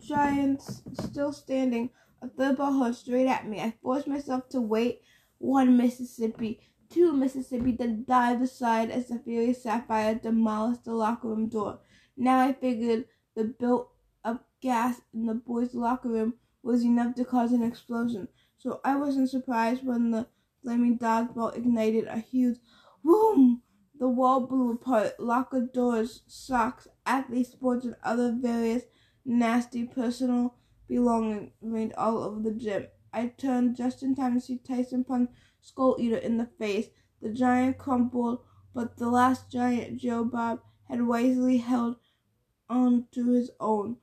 giants 0.00 0.82
still 1.00 1.32
standing. 1.32 1.90
A 2.22 2.28
third 2.28 2.58
ball 2.58 2.84
hit 2.84 2.94
straight 2.94 3.26
at 3.26 3.48
me. 3.48 3.60
I 3.60 3.72
forced 3.82 4.06
myself 4.06 4.48
to 4.50 4.60
wait. 4.60 5.00
One 5.38 5.76
Mississippi, 5.76 6.60
two 6.90 7.12
Mississippi, 7.14 7.72
then 7.72 8.04
dived 8.06 8.42
aside 8.42 8.90
as 8.90 9.08
the 9.08 9.18
furious 9.18 9.62
sapphire 9.62 10.14
demolished 10.14 10.84
the 10.84 10.92
locker 10.92 11.28
room 11.28 11.48
door. 11.48 11.78
Now 12.16 12.40
I 12.40 12.52
figured 12.52 13.06
the 13.34 13.44
built 13.44 13.90
up 14.22 14.46
gas 14.60 15.00
in 15.14 15.24
the 15.24 15.34
boys' 15.34 15.74
locker 15.74 16.10
room 16.10 16.34
was 16.62 16.84
enough 16.84 17.14
to 17.14 17.24
cause 17.24 17.52
an 17.52 17.62
explosion, 17.62 18.28
so 18.58 18.82
I 18.84 18.96
wasn't 18.96 19.30
surprised 19.30 19.86
when 19.86 20.10
the 20.10 20.26
flaming 20.62 20.98
dodgeball 20.98 21.56
ignited 21.56 22.06
a 22.06 22.18
huge 22.18 22.58
boom. 23.02 23.62
The 23.98 24.08
wall 24.08 24.46
blew 24.46 24.72
apart. 24.72 25.18
Locker 25.18 25.60
doors, 25.60 26.22
socks, 26.26 26.86
athlete 27.10 27.48
sports, 27.48 27.84
and 27.84 27.96
other 28.04 28.32
various 28.32 28.84
nasty 29.24 29.84
personal 29.84 30.54
belongings 30.88 31.50
rained 31.60 31.92
all 31.94 32.22
over 32.22 32.40
the 32.40 32.52
gym. 32.52 32.86
I 33.12 33.26
turned 33.26 33.76
just 33.76 34.02
in 34.02 34.14
time 34.14 34.34
to 34.34 34.40
see 34.40 34.58
Tyson 34.58 35.04
punch 35.04 35.30
Skull 35.60 35.96
Eater 35.98 36.16
in 36.16 36.38
the 36.38 36.46
face. 36.58 36.88
The 37.20 37.30
giant 37.30 37.78
crumpled, 37.78 38.40
but 38.74 38.96
the 38.96 39.10
last 39.10 39.50
giant, 39.50 39.98
Joe 39.98 40.24
Bob, 40.24 40.60
had 40.88 41.06
wisely 41.06 41.58
held 41.58 41.96
on 42.68 43.06
to 43.12 43.32
his 43.32 43.50
own 43.58 43.96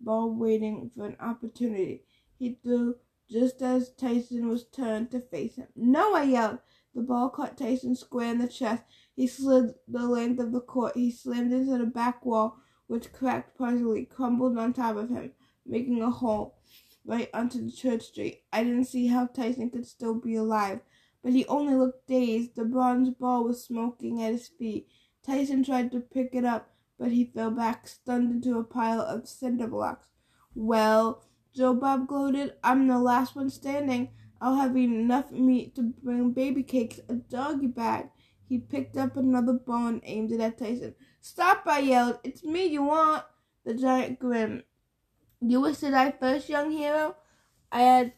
ball, 0.00 0.34
waiting 0.34 0.90
for 0.94 1.06
an 1.06 1.16
opportunity. 1.20 2.04
He 2.38 2.58
threw 2.62 2.96
just 3.30 3.62
as 3.62 3.94
Tyson 3.94 4.48
was 4.48 4.64
turned 4.64 5.10
to 5.12 5.20
face 5.20 5.56
him. 5.56 5.68
No, 5.76 6.14
I 6.14 6.24
yelled. 6.24 6.58
The 6.94 7.02
ball 7.02 7.30
caught 7.30 7.56
Tyson 7.56 7.94
square 7.94 8.32
in 8.32 8.38
the 8.38 8.48
chest. 8.48 8.82
He 9.14 9.26
slid 9.26 9.74
the 9.86 10.06
length 10.06 10.40
of 10.40 10.52
the 10.52 10.60
court. 10.60 10.96
He 10.96 11.10
slammed 11.10 11.52
into 11.52 11.76
the 11.78 11.86
back 11.86 12.24
wall, 12.24 12.58
which 12.86 13.12
cracked 13.12 13.56
partially, 13.58 14.04
crumbled 14.04 14.58
on 14.58 14.72
top 14.72 14.96
of 14.96 15.10
him, 15.10 15.32
making 15.66 16.02
a 16.02 16.10
hole 16.10 16.58
right 17.04 17.28
onto 17.34 17.64
the 17.64 17.72
church 17.72 18.02
street. 18.02 18.42
I 18.52 18.64
didn't 18.64 18.84
see 18.84 19.08
how 19.08 19.26
Tyson 19.26 19.70
could 19.70 19.86
still 19.86 20.14
be 20.14 20.36
alive, 20.36 20.80
but 21.22 21.32
he 21.32 21.46
only 21.46 21.74
looked 21.74 22.08
dazed. 22.08 22.56
The 22.56 22.64
bronze 22.64 23.10
ball 23.10 23.44
was 23.44 23.64
smoking 23.64 24.22
at 24.22 24.32
his 24.32 24.48
feet. 24.48 24.88
Tyson 25.24 25.62
tried 25.64 25.92
to 25.92 26.00
pick 26.00 26.34
it 26.34 26.44
up, 26.44 26.70
but 26.98 27.12
he 27.12 27.24
fell 27.24 27.50
back, 27.50 27.86
stunned 27.86 28.30
into 28.30 28.58
a 28.58 28.64
pile 28.64 29.00
of 29.00 29.28
cinder 29.28 29.66
blocks. 29.66 30.06
Well, 30.54 31.24
Joe 31.54 31.74
Bob 31.74 32.08
gloated, 32.08 32.54
I'm 32.64 32.86
the 32.86 32.98
last 32.98 33.36
one 33.36 33.50
standing. 33.50 34.10
I'll 34.40 34.56
have 34.56 34.76
enough 34.76 35.30
meat 35.30 35.76
to 35.76 35.82
bring 36.02 36.32
baby 36.32 36.62
cakes, 36.62 37.00
a 37.08 37.14
doggy 37.14 37.68
bag. 37.68 38.08
He 38.52 38.58
picked 38.58 38.98
up 38.98 39.16
another 39.16 39.54
ball 39.54 39.86
and 39.86 40.02
aimed 40.04 40.30
it 40.30 40.38
at 40.38 40.58
Tyson. 40.58 40.94
Stop, 41.22 41.62
I 41.64 41.78
yelled. 41.78 42.18
It's 42.22 42.44
me 42.44 42.66
you 42.66 42.82
want. 42.82 43.24
The 43.64 43.72
giant 43.72 44.18
grinned. 44.18 44.64
You 45.40 45.62
wish 45.62 45.78
to 45.78 45.90
die 45.90 46.10
first, 46.20 46.50
young 46.50 46.70
hero? 46.70 47.16
I 47.72 47.80
had 47.80 48.12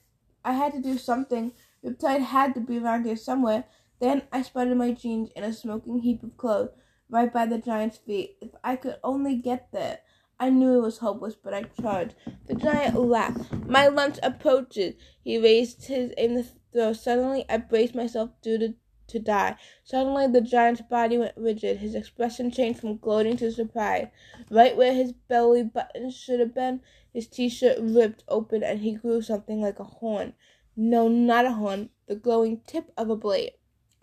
I 0.44 0.54
had 0.54 0.72
to 0.72 0.82
do 0.82 0.98
something. 0.98 1.52
Riptide 1.86 2.22
had 2.22 2.52
to 2.54 2.60
be 2.60 2.78
around 2.78 3.04
here 3.04 3.14
somewhere. 3.14 3.66
Then 4.00 4.22
I 4.32 4.42
spotted 4.42 4.76
my 4.76 4.90
jeans 4.90 5.30
in 5.36 5.44
a 5.44 5.52
smoking 5.52 6.00
heap 6.00 6.24
of 6.24 6.36
clothes 6.36 6.70
right 7.08 7.32
by 7.32 7.46
the 7.46 7.58
giant's 7.58 7.98
feet. 7.98 8.36
If 8.40 8.50
I 8.64 8.74
could 8.74 8.96
only 9.04 9.36
get 9.36 9.68
there. 9.70 10.00
I 10.40 10.50
knew 10.50 10.78
it 10.78 10.82
was 10.82 10.98
hopeless, 10.98 11.36
but 11.36 11.54
I 11.54 11.62
charged. 11.80 12.16
The 12.48 12.56
giant 12.56 12.98
laughed. 12.98 13.52
My 13.68 13.86
lunch 13.86 14.18
approaches. 14.20 14.94
He 15.22 15.38
raised 15.38 15.86
his 15.86 16.10
in 16.18 16.34
the 16.34 16.46
throw. 16.72 16.92
Suddenly, 16.92 17.44
I 17.48 17.58
braced 17.58 17.94
myself 17.94 18.30
due 18.42 18.58
to, 18.58 18.74
to 19.08 19.18
die. 19.18 19.56
Suddenly, 19.82 20.28
the 20.28 20.40
giant's 20.40 20.80
body 20.82 21.18
went 21.18 21.36
rigid. 21.36 21.78
His 21.78 21.94
expression 21.94 22.50
changed 22.50 22.80
from 22.80 22.96
gloating 22.96 23.36
to 23.38 23.52
surprise. 23.52 24.08
Right 24.50 24.76
where 24.76 24.94
his 24.94 25.12
belly 25.12 25.62
button 25.62 26.10
should 26.10 26.40
have 26.40 26.54
been, 26.54 26.80
his 27.12 27.26
t-shirt 27.26 27.78
ripped 27.80 28.24
open, 28.28 28.62
and 28.62 28.80
he 28.80 28.92
grew 28.92 29.22
something 29.22 29.60
like 29.60 29.78
a 29.78 29.84
horn. 29.84 30.34
No, 30.76 31.08
not 31.08 31.44
a 31.44 31.52
horn. 31.52 31.90
The 32.06 32.16
glowing 32.16 32.60
tip 32.66 32.90
of 32.96 33.10
a 33.10 33.16
blade. 33.16 33.52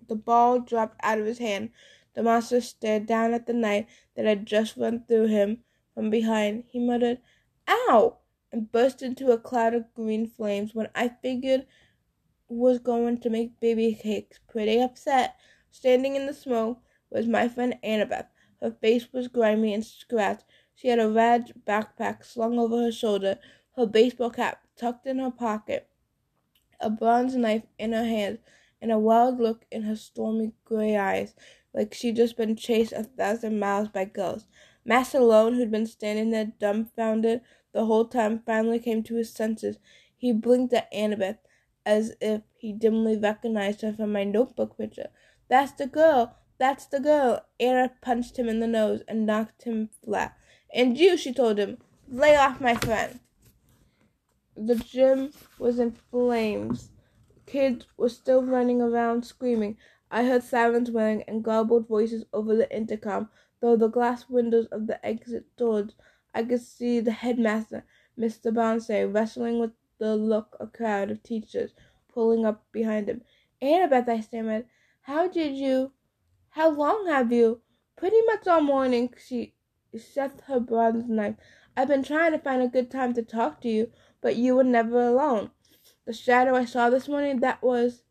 The 0.07 0.15
ball 0.15 0.59
dropped 0.59 0.99
out 1.03 1.19
of 1.19 1.25
his 1.25 1.39
hand. 1.39 1.71
The 2.13 2.23
monster 2.23 2.61
stared 2.61 3.05
down 3.05 3.33
at 3.33 3.45
the 3.45 3.53
knife 3.53 3.85
that 4.15 4.25
had 4.25 4.45
just 4.45 4.77
run 4.77 5.03
through 5.07 5.27
him 5.27 5.63
from 5.93 6.09
behind. 6.09 6.65
He 6.67 6.79
muttered, 6.79 7.19
Ow! 7.67 8.17
and 8.51 8.71
burst 8.71 9.01
into 9.01 9.31
a 9.31 9.37
cloud 9.37 9.73
of 9.73 9.93
green 9.93 10.27
flames 10.27 10.75
when 10.75 10.89
I 10.93 11.09
figured 11.09 11.65
was 12.51 12.79
going 12.79 13.17
to 13.19 13.29
make 13.29 13.59
baby 13.59 13.93
cakes 13.93 14.39
pretty 14.47 14.81
upset. 14.81 15.35
Standing 15.71 16.15
in 16.15 16.25
the 16.25 16.33
smoke 16.33 16.79
was 17.09 17.27
my 17.27 17.47
friend 17.47 17.75
Annabeth. 17.83 18.27
Her 18.61 18.71
face 18.71 19.11
was 19.13 19.27
grimy 19.27 19.73
and 19.73 19.85
scratched. 19.85 20.43
She 20.75 20.89
had 20.89 20.99
a 20.99 21.09
red 21.09 21.53
backpack 21.65 22.25
slung 22.25 22.59
over 22.59 22.77
her 22.81 22.91
shoulder, 22.91 23.39
her 23.75 23.85
baseball 23.85 24.29
cap 24.31 24.65
tucked 24.75 25.07
in 25.07 25.19
her 25.19 25.31
pocket, 25.31 25.87
a 26.79 26.89
bronze 26.89 27.35
knife 27.35 27.63
in 27.79 27.93
her 27.93 28.03
hand, 28.03 28.39
and 28.81 28.91
a 28.91 28.99
wild 28.99 29.39
look 29.39 29.65
in 29.71 29.83
her 29.83 29.95
stormy 29.95 30.51
gray 30.65 30.97
eyes, 30.97 31.33
like 31.73 31.93
she'd 31.93 32.15
just 32.17 32.35
been 32.35 32.55
chased 32.55 32.91
a 32.91 33.03
thousand 33.03 33.59
miles 33.59 33.87
by 33.89 34.05
ghosts. 34.05 34.47
Matt 34.83 35.07
Sloan, 35.07 35.53
who'd 35.53 35.71
been 35.71 35.85
standing 35.85 36.31
there 36.31 36.51
dumbfounded 36.59 37.41
the 37.71 37.85
whole 37.85 38.05
time, 38.05 38.41
finally 38.45 38.79
came 38.79 39.03
to 39.03 39.15
his 39.15 39.31
senses. 39.31 39.77
He 40.17 40.33
blinked 40.33 40.73
at 40.73 40.91
Annabeth 40.91 41.37
as 41.85 42.13
if 42.21 42.41
he 42.57 42.73
dimly 42.73 43.17
recognized 43.17 43.81
her 43.81 43.93
from 43.93 44.11
my 44.11 44.23
notebook 44.23 44.77
picture. 44.77 45.09
That's 45.49 45.71
the 45.71 45.87
girl! 45.87 46.37
That's 46.57 46.85
the 46.85 46.99
girl! 46.99 47.45
Anna 47.59 47.91
punched 48.01 48.37
him 48.37 48.47
in 48.47 48.59
the 48.59 48.67
nose 48.67 49.01
and 49.07 49.25
knocked 49.25 49.63
him 49.63 49.89
flat. 50.03 50.37
And 50.73 50.97
you, 50.97 51.17
she 51.17 51.33
told 51.33 51.57
him, 51.57 51.79
lay 52.07 52.35
off 52.35 52.61
my 52.61 52.75
friend. 52.75 53.19
The 54.55 54.75
gym 54.75 55.31
was 55.57 55.79
in 55.79 55.91
flames. 55.91 56.91
Kids 57.45 57.85
were 57.97 58.09
still 58.09 58.43
running 58.43 58.81
around 58.81 59.25
screaming. 59.25 59.77
I 60.11 60.25
heard 60.25 60.43
sirens 60.43 60.91
whirring 60.91 61.23
and 61.27 61.43
garbled 61.43 61.87
voices 61.87 62.25
over 62.31 62.55
the 62.55 62.73
intercom. 62.75 63.29
Through 63.59 63.77
the 63.77 63.87
glass 63.87 64.29
windows 64.29 64.67
of 64.71 64.87
the 64.87 65.03
exit 65.05 65.45
doors, 65.55 65.95
I 66.33 66.43
could 66.43 66.61
see 66.61 66.99
the 66.99 67.11
headmaster, 67.11 67.85
Mr. 68.17 68.53
Bonsai, 68.53 69.11
wrestling 69.11 69.59
with 69.59 69.71
the 70.01 70.15
look 70.15 70.57
a 70.59 70.65
crowd 70.65 71.11
of 71.11 71.21
teachers 71.21 71.75
pulling 72.11 72.43
up 72.43 72.65
behind 72.71 73.07
him. 73.07 73.21
Annabeth, 73.61 74.09
I 74.09 74.19
stammered, 74.19 74.65
how 75.01 75.27
did 75.27 75.55
you, 75.55 75.91
how 76.49 76.71
long 76.71 77.05
have 77.07 77.31
you? 77.31 77.61
Pretty 77.95 78.19
much 78.25 78.47
all 78.47 78.61
morning, 78.61 79.13
she 79.23 79.53
set 79.95 80.41
her 80.47 80.59
bronze 80.59 81.07
knife. 81.07 81.35
I've 81.77 81.87
been 81.87 82.01
trying 82.01 82.31
to 82.31 82.39
find 82.39 82.63
a 82.63 82.67
good 82.67 82.89
time 82.89 83.13
to 83.13 83.21
talk 83.21 83.61
to 83.61 83.69
you, 83.69 83.91
but 84.21 84.35
you 84.35 84.55
were 84.55 84.63
never 84.63 85.07
alone. 85.07 85.51
The 86.05 86.13
shadow 86.13 86.55
I 86.55 86.65
saw 86.65 86.89
this 86.89 87.07
morning, 87.07 87.39
that 87.41 87.61
was. 87.61 88.01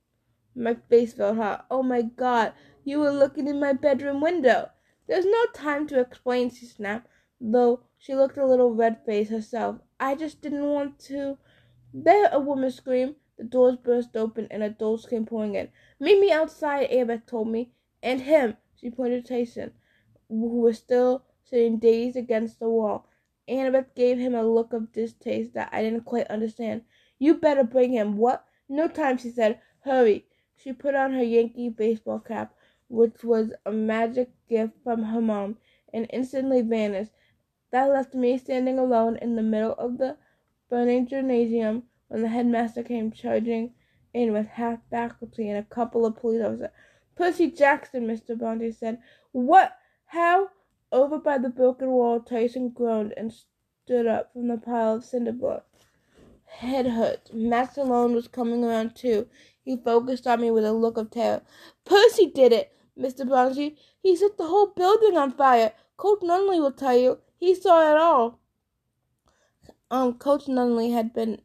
My 0.55 0.77
face 0.89 1.15
felt 1.15 1.39
hot. 1.39 1.67
Oh 1.73 1.83
my 1.83 2.03
god, 2.03 2.53
you 2.85 3.01
were 3.01 3.11
looking 3.11 3.49
in 3.49 3.59
my 3.59 3.73
bedroom 3.73 4.21
window. 4.21 4.71
There's 5.09 5.27
no 5.27 5.45
time 5.53 5.89
to 5.89 5.99
explain, 5.99 6.51
she 6.51 6.67
snapped, 6.67 7.09
though 7.41 7.81
she 7.99 8.15
looked 8.15 8.39
a 8.39 8.47
little 8.47 8.73
red 8.73 9.05
faced 9.05 9.33
herself. 9.33 9.79
I 9.99 10.15
just 10.15 10.41
didn't 10.41 10.67
want 10.67 11.01
to. 11.01 11.39
There, 11.93 12.29
a 12.31 12.39
woman 12.39 12.71
screamed. 12.71 13.17
The 13.37 13.45
doors 13.45 13.77
burst 13.77 14.17
open 14.17 14.47
and 14.51 14.63
adults 14.63 15.07
came 15.07 15.27
pouring 15.27 15.55
in. 15.55 15.71
Meet 15.99 16.21
me 16.21 16.31
outside, 16.31 16.89
Annabeth 16.91 17.27
told 17.27 17.49
me. 17.49 17.73
And 18.03 18.21
him, 18.21 18.57
she 18.77 18.91
pointed 18.91 19.27
to 19.27 19.35
Tyson, 19.35 19.73
who 20.29 20.61
was 20.61 20.79
still 20.79 21.25
sitting 21.43 21.79
dazed 21.79 22.17
against 22.17 22.61
the 22.61 22.69
wall. 22.69 23.09
Annabeth 23.49 23.95
gave 23.97 24.19
him 24.19 24.35
a 24.35 24.45
look 24.45 24.73
of 24.73 24.93
distaste 24.93 25.55
that 25.55 25.69
I 25.73 25.83
didn't 25.83 26.05
quite 26.05 26.29
understand. 26.29 26.83
You 27.19 27.35
better 27.35 27.65
bring 27.65 27.93
him. 27.93 28.17
What? 28.17 28.45
No 28.69 28.87
time, 28.87 29.19
she 29.19 29.31
said. 29.31 29.61
Hurry. 29.81 30.27
She 30.55 30.73
put 30.73 30.95
on 30.95 31.13
her 31.15 31.25
Yankee 31.25 31.71
baseball 31.71 32.21
cap, 32.21 32.55
which 32.89 33.25
was 33.25 33.53
a 33.67 33.73
magic 33.73 34.31
gift 34.49 34.75
from 34.85 35.03
her 35.05 35.21
mom, 35.21 35.57
and 35.93 36.07
instantly 36.11 36.63
vanished. 36.63 37.13
That 37.73 37.91
left 37.91 38.15
me 38.15 38.39
standing 38.39 38.79
alone 38.79 39.17
in 39.17 39.35
the 39.35 39.43
middle 39.43 39.75
of 39.75 39.99
the 39.99 40.17
burning 40.71 41.07
gymnasium 41.07 41.83
when 42.09 42.23
the 42.23 42.29
headmaster 42.29 42.83
came 42.83 43.13
charging 43.13 43.75
in 44.15 44.33
with 44.33 44.47
half 44.47 44.79
faculty 44.91 45.49
and 45.49 45.59
a 45.59 45.75
couple 45.75 46.07
of 46.07 46.17
police 46.17 46.43
officers. 46.43 46.71
Percy 47.17 47.51
Jackson, 47.51 48.07
Mr. 48.07 48.39
Bronte 48.39 48.73
said. 48.73 48.99
What? 49.33 49.77
How? 50.07 50.49
Over 50.91 51.19
by 51.19 51.39
the 51.39 51.51
broken 51.51 51.91
wall, 51.91 52.19
Tyson 52.19 52.71
groaned 52.71 53.15
and 53.17 53.33
stood 53.85 54.07
up 54.07 54.33
from 54.33 54.49
the 54.49 54.57
pile 54.57 54.97
of 54.97 55.05
cinder 55.05 55.33
block. 55.33 55.67
Head 56.47 56.87
hurt. 56.87 57.33
Matt 57.33 57.75
Sloan 57.75 58.13
was 58.15 58.27
coming 58.27 58.65
around 58.65 58.97
too. 58.97 59.29
He 59.63 59.77
focused 59.77 60.27
on 60.27 60.41
me 60.41 60.51
with 60.51 60.65
a 60.65 60.73
look 60.73 60.97
of 60.97 61.11
terror. 61.11 61.43
Percy 61.85 62.27
did 62.27 62.53
it, 62.53 62.73
Mr. 62.99 63.27
Bronte. 63.27 63.77
He 64.03 64.17
set 64.17 64.37
the 64.37 64.49
whole 64.49 64.67
building 64.67 65.17
on 65.17 65.31
fire. 65.31 65.73
Coach 65.97 66.23
Nunley 66.23 66.59
will 66.59 66.73
tell 66.73 66.97
you. 66.97 67.19
He 67.37 67.55
saw 67.55 67.93
it 67.93 67.97
all. 67.97 68.40
Um, 69.91 70.15
Coach 70.15 70.47
Nunley 70.47 70.93
had 70.93 71.13
been 71.13 71.41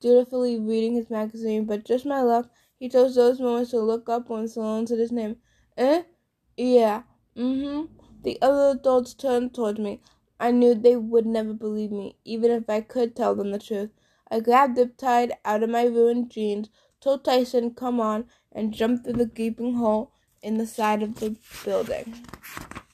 dutifully 0.00 0.58
reading 0.58 0.94
his 0.94 1.10
magazine, 1.10 1.64
but 1.64 1.84
just 1.84 2.04
my 2.04 2.22
luck, 2.22 2.50
he 2.78 2.88
chose 2.88 3.14
those 3.14 3.40
moments 3.40 3.70
to 3.70 3.80
look 3.80 4.08
up 4.08 4.28
when 4.28 4.48
Sloan 4.48 4.86
said 4.86 4.98
his 4.98 5.12
name. 5.12 5.36
Eh? 5.76 6.02
Yeah. 6.56 7.02
Mm-hmm. 7.36 7.92
The 8.22 8.38
other 8.42 8.78
adults 8.78 9.14
turned 9.14 9.54
towards 9.54 9.78
me. 9.78 10.00
I 10.40 10.50
knew 10.50 10.74
they 10.74 10.96
would 10.96 11.26
never 11.26 11.52
believe 11.52 11.90
me, 11.90 12.16
even 12.24 12.50
if 12.50 12.68
I 12.68 12.80
could 12.80 13.14
tell 13.14 13.34
them 13.34 13.52
the 13.52 13.58
truth. 13.58 13.90
I 14.30 14.40
grabbed 14.40 14.76
the 14.76 14.86
Riptide 14.86 15.32
out 15.44 15.62
of 15.62 15.70
my 15.70 15.84
ruined 15.84 16.30
jeans, 16.30 16.68
told 17.00 17.24
Tyson, 17.24 17.74
come 17.74 18.00
on, 18.00 18.26
and 18.52 18.74
jumped 18.74 19.04
through 19.04 19.14
the 19.14 19.26
gaping 19.26 19.74
hole 19.74 20.12
in 20.42 20.58
the 20.58 20.66
side 20.66 21.02
of 21.02 21.16
the 21.16 21.36
building. 21.64 22.26